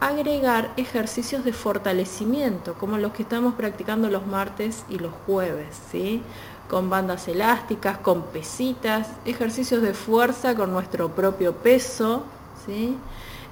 agregar 0.00 0.72
ejercicios 0.78 1.44
de 1.44 1.52
fortalecimiento, 1.52 2.72
como 2.74 2.96
los 2.96 3.12
que 3.12 3.22
estamos 3.22 3.54
practicando 3.54 4.08
los 4.08 4.26
martes 4.26 4.84
y 4.88 4.98
los 4.98 5.12
jueves, 5.26 5.76
¿sí? 5.90 6.22
Con 6.68 6.90
bandas 6.90 7.28
elásticas, 7.28 7.98
con 7.98 8.22
pesitas, 8.22 9.08
ejercicios 9.24 9.82
de 9.82 9.94
fuerza 9.94 10.54
con 10.54 10.72
nuestro 10.72 11.10
propio 11.10 11.54
peso. 11.54 12.24
¿sí? 12.66 12.96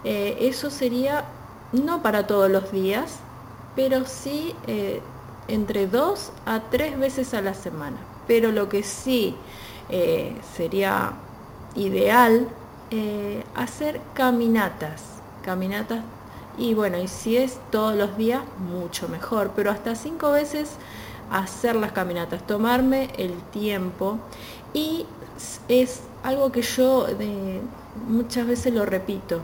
Eh, 0.05 0.37
eso 0.41 0.71
sería 0.71 1.25
no 1.73 2.03
para 2.03 2.27
todos 2.27 2.51
los 2.51 2.73
días, 2.73 3.17
pero 3.77 4.05
sí 4.07 4.55
eh, 4.67 5.01
entre 5.49 5.87
dos 5.87 6.33
a 6.47 6.61
tres 6.71 6.99
veces 6.99 7.35
a 7.35 7.41
la 7.41 7.55
semana. 7.55 7.97
Pero 8.27 8.53
lo 8.53 8.69
que 8.69 8.83
sí 8.83 9.37
eh, 9.89 10.37
sería 10.57 11.13
ideal, 11.75 12.49
hacer 13.57 14.01
caminatas, 14.15 15.03
caminatas 15.43 16.05
y 16.57 16.75
bueno, 16.75 16.99
y 16.99 17.09
si 17.09 17.37
es 17.37 17.59
todos 17.71 17.97
los 17.97 18.17
días, 18.17 18.43
mucho 18.59 19.09
mejor, 19.09 19.51
pero 19.57 19.71
hasta 19.71 19.97
cinco 19.97 20.31
veces 20.31 20.77
hacer 21.31 21.77
las 21.77 21.93
caminatas, 21.93 22.47
tomarme 22.47 23.11
el 23.17 23.33
tiempo 23.53 24.19
y 24.73 25.07
es 25.69 26.03
algo 26.23 26.53
que 26.53 26.63
yo 26.63 27.07
muchas 28.09 28.47
veces 28.47 28.73
lo 28.73 28.85
repito, 28.85 29.43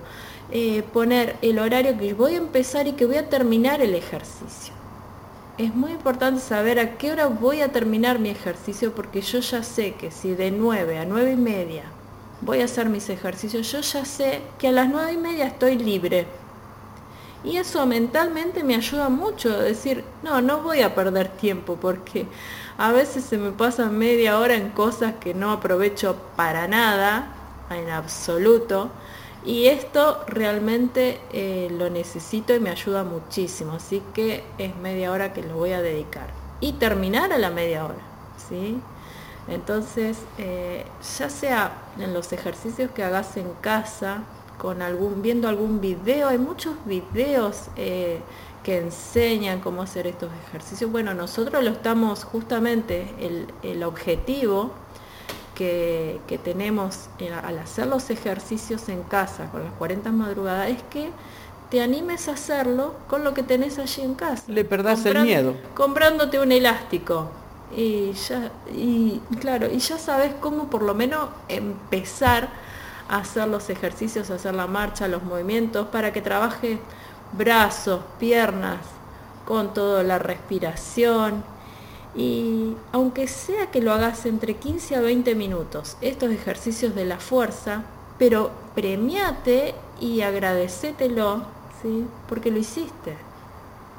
eh, 0.50 0.82
poner 0.92 1.36
el 1.42 1.58
horario 1.58 1.96
que 1.96 2.14
voy 2.14 2.34
a 2.34 2.38
empezar 2.38 2.86
y 2.86 2.92
que 2.92 3.06
voy 3.06 3.16
a 3.16 3.28
terminar 3.28 3.80
el 3.80 3.94
ejercicio. 3.94 4.74
Es 5.58 5.74
muy 5.74 5.92
importante 5.92 6.40
saber 6.40 6.78
a 6.80 6.96
qué 6.96 7.12
hora 7.12 7.26
voy 7.26 7.60
a 7.60 7.70
terminar 7.70 8.18
mi 8.18 8.30
ejercicio 8.30 8.94
porque 8.94 9.20
yo 9.20 9.40
ya 9.40 9.62
sé 9.62 9.94
que 9.94 10.10
si 10.10 10.34
de 10.34 10.50
9 10.50 10.98
a 10.98 11.04
9 11.04 11.32
y 11.32 11.36
media 11.36 11.84
voy 12.40 12.62
a 12.62 12.64
hacer 12.64 12.88
mis 12.88 13.10
ejercicios, 13.10 13.70
yo 13.70 13.80
ya 13.80 14.04
sé 14.04 14.40
que 14.58 14.68
a 14.68 14.72
las 14.72 14.88
9 14.88 15.12
y 15.12 15.16
media 15.18 15.46
estoy 15.46 15.76
libre 15.76 16.26
y 17.42 17.56
eso 17.56 17.86
mentalmente 17.86 18.62
me 18.64 18.74
ayuda 18.74 19.08
mucho 19.08 19.50
a 19.50 19.58
decir, 19.58 20.04
no, 20.22 20.40
no 20.42 20.62
voy 20.62 20.82
a 20.82 20.94
perder 20.94 21.28
tiempo 21.28 21.76
porque 21.80 22.26
a 22.76 22.92
veces 22.92 23.24
se 23.24 23.38
me 23.38 23.50
pasa 23.52 23.86
media 23.88 24.38
hora 24.38 24.54
en 24.54 24.70
cosas 24.70 25.14
que 25.20 25.34
no 25.34 25.52
aprovecho 25.52 26.16
para 26.36 26.68
nada, 26.68 27.34
en 27.70 27.90
absoluto. 27.90 28.90
Y 29.44 29.66
esto 29.66 30.22
realmente 30.26 31.18
eh, 31.32 31.68
lo 31.70 31.88
necesito 31.88 32.54
y 32.54 32.60
me 32.60 32.70
ayuda 32.70 33.04
muchísimo. 33.04 33.72
Así 33.72 34.02
que 34.12 34.44
es 34.58 34.76
media 34.76 35.12
hora 35.12 35.32
que 35.32 35.42
lo 35.42 35.56
voy 35.56 35.72
a 35.72 35.80
dedicar. 35.80 36.28
Y 36.60 36.72
terminar 36.72 37.32
a 37.32 37.38
la 37.38 37.50
media 37.50 37.84
hora. 37.84 38.02
¿sí? 38.48 38.80
Entonces, 39.48 40.18
eh, 40.38 40.84
ya 41.18 41.30
sea 41.30 41.72
en 41.98 42.12
los 42.12 42.32
ejercicios 42.32 42.90
que 42.90 43.02
hagas 43.02 43.36
en 43.36 43.50
casa, 43.60 44.24
con 44.60 44.82
algún, 44.82 45.22
viendo 45.22 45.48
algún 45.48 45.80
video, 45.80 46.28
hay 46.28 46.36
muchos 46.36 46.74
videos 46.84 47.68
eh, 47.76 48.20
que 48.62 48.76
enseñan 48.76 49.60
cómo 49.60 49.80
hacer 49.80 50.06
estos 50.06 50.28
ejercicios. 50.48 50.92
Bueno, 50.92 51.14
nosotros 51.14 51.64
lo 51.64 51.70
estamos 51.70 52.24
justamente, 52.24 53.08
el, 53.62 53.82
objetivo 53.82 54.72
que, 55.54 56.20
tenemos 56.44 57.08
al 57.42 57.58
hacer 57.58 57.86
los 57.86 58.10
ejercicios 58.10 58.90
en 58.90 59.02
casa 59.02 59.50
con 59.50 59.64
las 59.64 59.72
40 59.72 60.12
madrugadas 60.12 60.68
es 60.68 60.82
que 60.90 61.08
te 61.70 61.80
animes 61.80 62.28
a 62.28 62.32
hacerlo 62.32 62.94
con 63.08 63.24
lo 63.24 63.32
que 63.32 63.42
tenés 63.42 63.78
allí 63.78 64.02
en 64.02 64.14
casa. 64.14 64.42
Le 64.46 64.66
perdás 64.66 65.06
el 65.06 65.22
miedo. 65.22 65.54
Comprándote 65.74 66.38
un 66.38 66.52
elástico. 66.52 67.30
Y 67.74 68.12
ya, 68.12 68.50
y 68.74 69.22
claro, 69.40 69.68
y 69.70 69.78
ya 69.78 69.96
sabes 69.96 70.34
cómo 70.38 70.68
por 70.68 70.82
lo 70.82 70.94
menos 70.94 71.30
empezar 71.48 72.50
hacer 73.10 73.48
los 73.48 73.70
ejercicios, 73.70 74.30
hacer 74.30 74.54
la 74.54 74.66
marcha, 74.66 75.08
los 75.08 75.22
movimientos, 75.22 75.88
para 75.88 76.12
que 76.12 76.22
trabaje 76.22 76.78
brazos, 77.32 78.00
piernas, 78.18 78.78
con 79.44 79.74
toda 79.74 80.02
la 80.02 80.18
respiración. 80.18 81.42
Y 82.14 82.76
aunque 82.92 83.26
sea 83.26 83.70
que 83.70 83.82
lo 83.82 83.92
hagas 83.92 84.26
entre 84.26 84.54
15 84.54 84.96
a 84.96 85.00
20 85.00 85.34
minutos, 85.34 85.96
estos 86.00 86.30
ejercicios 86.30 86.94
de 86.94 87.04
la 87.04 87.18
fuerza, 87.18 87.82
pero 88.18 88.50
premiate 88.74 89.74
y 90.00 90.20
agradecételo, 90.20 91.42
¿sí? 91.82 92.06
porque 92.28 92.50
lo 92.50 92.58
hiciste. 92.58 93.16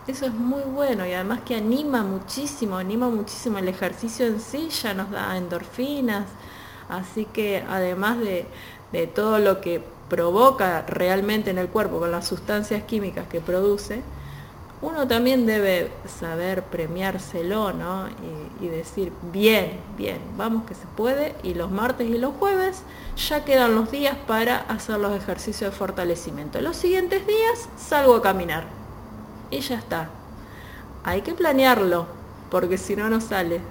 Eso 0.07 0.25
es 0.25 0.33
muy 0.33 0.63
bueno 0.63 1.05
y 1.05 1.13
además 1.13 1.41
que 1.41 1.55
anima 1.55 2.03
muchísimo, 2.03 2.77
anima 2.77 3.09
muchísimo 3.09 3.59
el 3.59 3.67
ejercicio 3.67 4.25
en 4.25 4.39
sí, 4.39 4.69
ya 4.69 4.93
nos 4.93 5.11
da 5.11 5.37
endorfinas. 5.37 6.25
Así 6.89 7.25
que 7.25 7.63
además 7.69 8.19
de, 8.19 8.45
de 8.91 9.07
todo 9.07 9.39
lo 9.39 9.61
que 9.61 9.81
provoca 10.09 10.85
realmente 10.87 11.51
en 11.51 11.57
el 11.57 11.67
cuerpo 11.67 11.99
con 11.99 12.11
las 12.11 12.27
sustancias 12.27 12.83
químicas 12.83 13.27
que 13.27 13.39
produce, 13.39 14.01
uno 14.81 15.07
también 15.07 15.45
debe 15.45 15.91
saber 16.19 16.63
premiárselo, 16.63 17.71
¿no? 17.71 18.07
Y, 18.59 18.67
decir, 18.67 19.11
bien, 19.31 19.79
bien, 19.97 20.19
vamos 20.37 20.65
que 20.65 20.73
se 20.73 20.85
puede. 20.95 21.35
Y 21.43 21.53
los 21.53 21.71
martes 21.71 22.09
y 22.09 22.17
los 22.17 22.33
jueves 22.35 22.83
ya 23.15 23.45
quedan 23.45 23.75
los 23.75 23.91
días 23.91 24.17
para 24.27 24.57
hacer 24.57 24.99
los 24.99 25.15
ejercicios 25.15 25.71
de 25.71 25.77
fortalecimiento. 25.77 26.59
Los 26.61 26.77
siguientes 26.77 27.25
días 27.27 27.69
salgo 27.77 28.15
a 28.15 28.21
caminar. 28.21 28.65
Y 29.51 29.59
ya 29.59 29.77
está. 29.77 30.09
Hay 31.03 31.21
que 31.21 31.33
planearlo, 31.33 32.07
porque 32.49 32.77
si 32.77 32.95
no, 32.95 33.09
no 33.09 33.21
sale. 33.21 33.61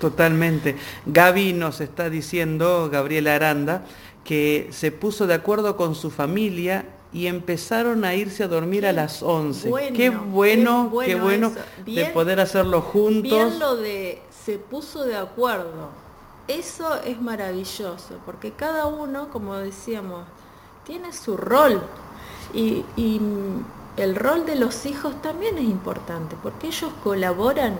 Totalmente. 0.00 0.76
Gaby 1.06 1.52
nos 1.52 1.80
está 1.80 2.10
diciendo, 2.10 2.88
Gabriela 2.90 3.34
Aranda, 3.36 3.84
que 4.24 4.68
se 4.70 4.92
puso 4.92 5.26
de 5.26 5.34
acuerdo 5.34 5.76
con 5.76 5.94
su 5.94 6.10
familia 6.10 6.84
y 7.12 7.26
empezaron 7.26 8.04
a 8.04 8.14
irse 8.14 8.42
a 8.44 8.48
dormir 8.48 8.86
a 8.86 8.92
las 8.92 9.22
11. 9.22 9.70
qué 9.94 10.10
bueno, 10.10 10.90
qué 11.04 11.14
bueno, 11.14 11.52
de 11.84 12.06
poder 12.06 12.40
hacerlo 12.40 12.80
juntos. 12.80 13.30
Bien 13.30 13.58
lo 13.58 13.76
de 13.76 14.22
se 14.44 14.58
puso 14.58 15.04
de 15.04 15.16
acuerdo. 15.16 15.90
Eso 16.48 17.00
es 17.02 17.20
maravilloso, 17.20 18.16
porque 18.26 18.52
cada 18.52 18.86
uno, 18.86 19.28
como 19.30 19.56
decíamos, 19.56 20.24
tiene 20.84 21.12
su 21.12 21.36
rol. 21.36 21.80
Y, 22.52 22.84
y 22.96 23.20
el 23.96 24.16
rol 24.16 24.44
de 24.46 24.56
los 24.56 24.86
hijos 24.86 25.20
también 25.22 25.58
es 25.58 25.64
importante, 25.64 26.36
porque 26.42 26.68
ellos 26.68 26.90
colaboran 27.04 27.76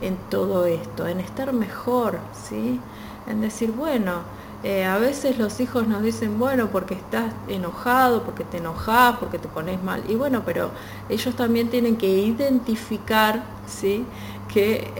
en 0.00 0.16
todo 0.30 0.66
esto, 0.66 1.06
en 1.06 1.20
estar 1.20 1.52
mejor, 1.52 2.18
¿sí? 2.48 2.80
En 3.26 3.40
decir, 3.40 3.72
bueno, 3.72 4.22
eh, 4.64 4.84
a 4.84 4.98
veces 4.98 5.38
los 5.38 5.60
hijos 5.60 5.86
nos 5.86 6.02
dicen, 6.02 6.38
bueno, 6.38 6.68
porque 6.72 6.94
estás 6.94 7.32
enojado, 7.48 8.24
porque 8.24 8.42
te 8.42 8.56
enojas, 8.56 9.16
porque 9.18 9.38
te 9.38 9.46
pones 9.46 9.82
mal. 9.82 10.02
Y 10.08 10.16
bueno, 10.16 10.42
pero 10.44 10.70
ellos 11.08 11.36
también 11.36 11.68
tienen 11.68 11.96
que 11.96 12.08
identificar, 12.08 13.44
¿sí? 13.68 14.04
Que 14.52 14.90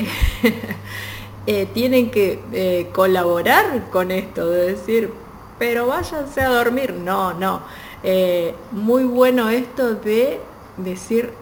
eh, 1.47 1.67
tienen 1.75 2.11
que 2.11 2.41
eh, 2.53 2.91
colaborar 2.93 3.91
con 3.91 4.13
esto, 4.13 4.49
de 4.49 4.73
decir, 4.75 5.13
pero 5.59 5.89
váyanse 5.89 6.41
a 6.41 6.51
dormir. 6.51 6.95
No, 6.95 7.35
no. 7.35 7.63
muy 8.71 9.05
bueno 9.05 9.49
esto 9.49 9.95
de 9.95 10.41
decir, 10.77 11.33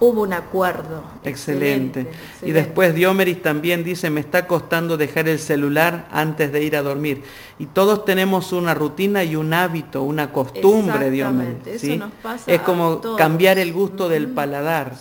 hubo 0.00 0.22
un 0.22 0.32
acuerdo. 0.32 1.02
Excelente. 1.24 2.06
Y 2.42 2.52
después 2.52 2.94
Diomeris 2.94 3.42
también 3.42 3.84
dice, 3.84 4.10
me 4.10 4.20
está 4.20 4.46
costando 4.46 4.96
dejar 4.96 5.28
el 5.28 5.38
celular 5.38 6.08
antes 6.10 6.52
de 6.52 6.62
ir 6.62 6.76
a 6.76 6.82
dormir. 6.82 7.22
Y 7.58 7.66
todos 7.66 8.04
tenemos 8.04 8.52
una 8.52 8.74
rutina 8.74 9.24
y 9.24 9.36
un 9.36 9.52
hábito, 9.52 10.02
una 10.02 10.32
costumbre, 10.32 11.10
Diomeris. 11.10 11.80
¿sí? 11.80 12.00
es 12.46 12.60
como 12.60 13.00
cambiar 13.16 13.58
el 13.58 13.72
gusto 13.72 14.08
del 14.08 14.28
paladar 14.28 14.94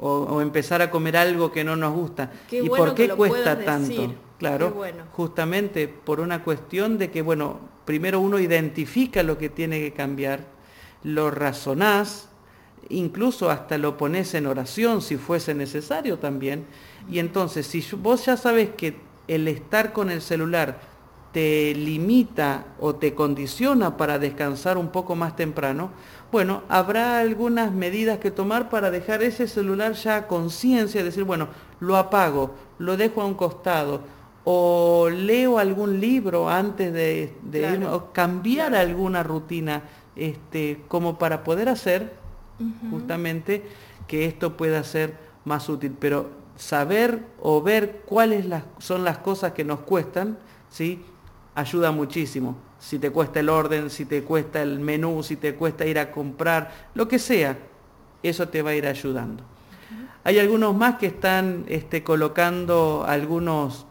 o, 0.00 0.40
empezar 0.40 0.82
a 0.82 0.90
comer 0.90 1.16
algo 1.16 1.52
que 1.52 1.64
no 1.64 1.76
nos 1.76 1.94
gusta. 1.94 2.30
¿Y 2.50 2.68
por 2.68 2.94
qué 2.94 3.08
cuesta 3.10 3.58
tanto? 3.58 4.14
Claro, 4.38 4.70
bueno. 4.70 5.04
justamente 5.12 5.86
por 5.86 6.18
una 6.18 6.42
cuestión 6.42 6.96
de 6.96 7.10
que, 7.10 7.20
bueno, 7.20 7.60
primero 7.84 8.20
uno 8.20 8.38
identifica 8.38 9.22
lo 9.22 9.36
que 9.36 9.50
tiene 9.50 9.80
que 9.80 9.92
cambiar, 9.92 10.46
lo 11.02 11.30
razonás, 11.30 12.29
incluso 12.88 13.50
hasta 13.50 13.78
lo 13.78 13.96
pones 13.96 14.34
en 14.34 14.46
oración 14.46 15.02
si 15.02 15.16
fuese 15.16 15.54
necesario 15.54 16.18
también. 16.18 16.64
Y 17.10 17.18
entonces, 17.18 17.66
si 17.66 17.84
vos 17.96 18.26
ya 18.26 18.36
sabes 18.36 18.70
que 18.70 18.96
el 19.28 19.48
estar 19.48 19.92
con 19.92 20.10
el 20.10 20.20
celular 20.22 20.80
te 21.32 21.74
limita 21.74 22.66
o 22.80 22.96
te 22.96 23.14
condiciona 23.14 23.96
para 23.96 24.18
descansar 24.18 24.76
un 24.76 24.88
poco 24.88 25.14
más 25.14 25.36
temprano, 25.36 25.90
bueno, 26.32 26.62
habrá 26.68 27.20
algunas 27.20 27.72
medidas 27.72 28.18
que 28.18 28.30
tomar 28.30 28.68
para 28.68 28.90
dejar 28.90 29.22
ese 29.22 29.46
celular 29.46 29.92
ya 29.92 30.16
a 30.16 30.26
conciencia, 30.26 31.04
decir, 31.04 31.24
bueno, 31.24 31.48
lo 31.78 31.96
apago, 31.96 32.54
lo 32.78 32.96
dejo 32.96 33.22
a 33.22 33.26
un 33.26 33.34
costado, 33.34 34.00
o 34.44 35.08
leo 35.08 35.58
algún 35.58 36.00
libro 36.00 36.48
antes 36.48 36.92
de, 36.92 37.34
irme, 37.52 37.86
o 37.86 38.12
cambiar 38.12 38.74
alguna 38.74 39.22
rutina, 39.22 39.82
este, 40.16 40.82
como 40.88 41.18
para 41.18 41.44
poder 41.44 41.68
hacer 41.68 42.19
justamente 42.90 43.64
que 44.06 44.26
esto 44.26 44.56
pueda 44.56 44.82
ser 44.84 45.14
más 45.44 45.68
útil. 45.68 45.96
Pero 45.98 46.30
saber 46.56 47.22
o 47.40 47.62
ver 47.62 48.02
cuáles 48.04 48.46
son 48.78 49.04
las 49.04 49.18
cosas 49.18 49.52
que 49.52 49.64
nos 49.64 49.80
cuestan, 49.80 50.38
¿sí? 50.68 51.02
ayuda 51.54 51.90
muchísimo. 51.90 52.56
Si 52.78 52.98
te 52.98 53.10
cuesta 53.10 53.40
el 53.40 53.48
orden, 53.48 53.90
si 53.90 54.04
te 54.04 54.22
cuesta 54.22 54.62
el 54.62 54.80
menú, 54.80 55.22
si 55.22 55.36
te 55.36 55.54
cuesta 55.54 55.86
ir 55.86 55.98
a 55.98 56.12
comprar, 56.12 56.72
lo 56.94 57.08
que 57.08 57.18
sea, 57.18 57.58
eso 58.22 58.48
te 58.48 58.62
va 58.62 58.70
a 58.70 58.74
ir 58.74 58.86
ayudando. 58.86 59.44
Hay 60.24 60.38
algunos 60.38 60.74
más 60.76 60.96
que 60.96 61.06
están 61.06 61.64
este, 61.68 62.02
colocando 62.02 63.04
algunos, 63.06 63.86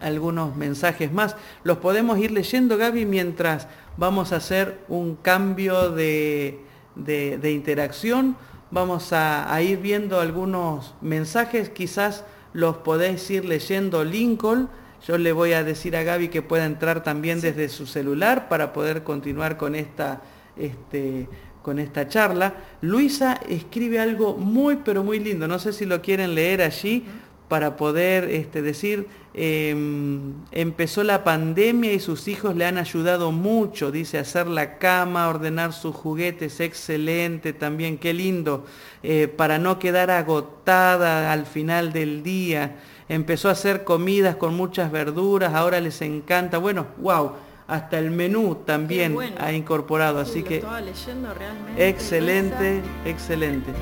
algunos 0.00 0.56
mensajes 0.56 1.12
más. 1.12 1.36
Los 1.62 1.78
podemos 1.78 2.18
ir 2.18 2.32
leyendo, 2.32 2.76
Gaby, 2.76 3.06
mientras 3.06 3.68
vamos 3.96 4.32
a 4.32 4.36
hacer 4.36 4.80
un 4.88 5.14
cambio 5.16 5.90
de, 5.90 6.60
interacción. 6.96 8.36
Vamos 8.70 9.12
a, 9.12 9.52
a 9.52 9.62
ir 9.62 9.78
viendo 9.78 10.20
algunos 10.20 10.94
mensajes, 11.00 11.68
quizás 11.70 12.24
los 12.52 12.78
podéis 12.78 13.30
ir 13.30 13.44
leyendo 13.44 14.04
Lincoln 14.04 14.68
yo 15.06 15.18
le 15.18 15.32
voy 15.32 15.52
a 15.52 15.64
decir 15.64 15.96
a 15.96 16.04
Gaby 16.04 16.28
que 16.28 16.42
pueda 16.42 16.64
entrar 16.64 17.02
también 17.02 17.40
desde 17.40 17.68
su 17.68 17.86
celular 17.86 18.48
para 18.48 18.72
poder 18.72 19.02
continuar 19.02 19.56
con 19.56 19.74
esta, 19.74 20.22
este, 20.56 21.28
con 21.60 21.80
esta 21.80 22.06
charla. 22.06 22.54
Luisa 22.82 23.40
escribe 23.48 23.98
algo 23.98 24.36
muy, 24.36 24.76
pero 24.76 25.02
muy 25.02 25.18
lindo. 25.18 25.48
No 25.48 25.58
sé 25.58 25.72
si 25.72 25.86
lo 25.86 26.00
quieren 26.02 26.36
leer 26.36 26.62
allí 26.62 27.04
para 27.52 27.76
poder 27.76 28.30
este, 28.30 28.62
decir, 28.62 29.08
em, 29.34 30.32
empezó 30.52 31.04
la 31.04 31.22
pandemia 31.22 31.92
y 31.92 32.00
sus 32.00 32.26
hijos 32.26 32.56
le 32.56 32.64
han 32.64 32.78
ayudado 32.78 33.30
mucho, 33.30 33.90
dice, 33.90 34.18
hacer 34.18 34.46
la 34.46 34.78
cama, 34.78 35.28
ordenar 35.28 35.74
sus 35.74 35.94
juguetes, 35.94 36.60
excelente 36.60 37.52
también, 37.52 37.98
qué 37.98 38.14
lindo, 38.14 38.64
eh, 39.02 39.28
para 39.28 39.58
no 39.58 39.78
quedar 39.78 40.10
agotada 40.10 41.30
al 41.30 41.44
final 41.44 41.92
del 41.92 42.22
día. 42.22 42.76
Empezó 43.10 43.50
a 43.50 43.52
hacer 43.52 43.84
comidas 43.84 44.36
con 44.36 44.54
muchas 44.54 44.90
verduras, 44.90 45.52
ahora 45.52 45.78
les 45.78 46.00
encanta, 46.00 46.56
bueno, 46.56 46.86
wow, 46.96 47.32
hasta 47.68 47.98
el 47.98 48.10
menú 48.12 48.62
también 48.64 49.14
ha 49.38 49.52
incorporado, 49.52 50.20
así 50.20 50.42
que 50.42 50.64
leyendo 50.82 51.34
realmente, 51.34 51.86
excelente, 51.86 52.80
excelente. 53.04 53.72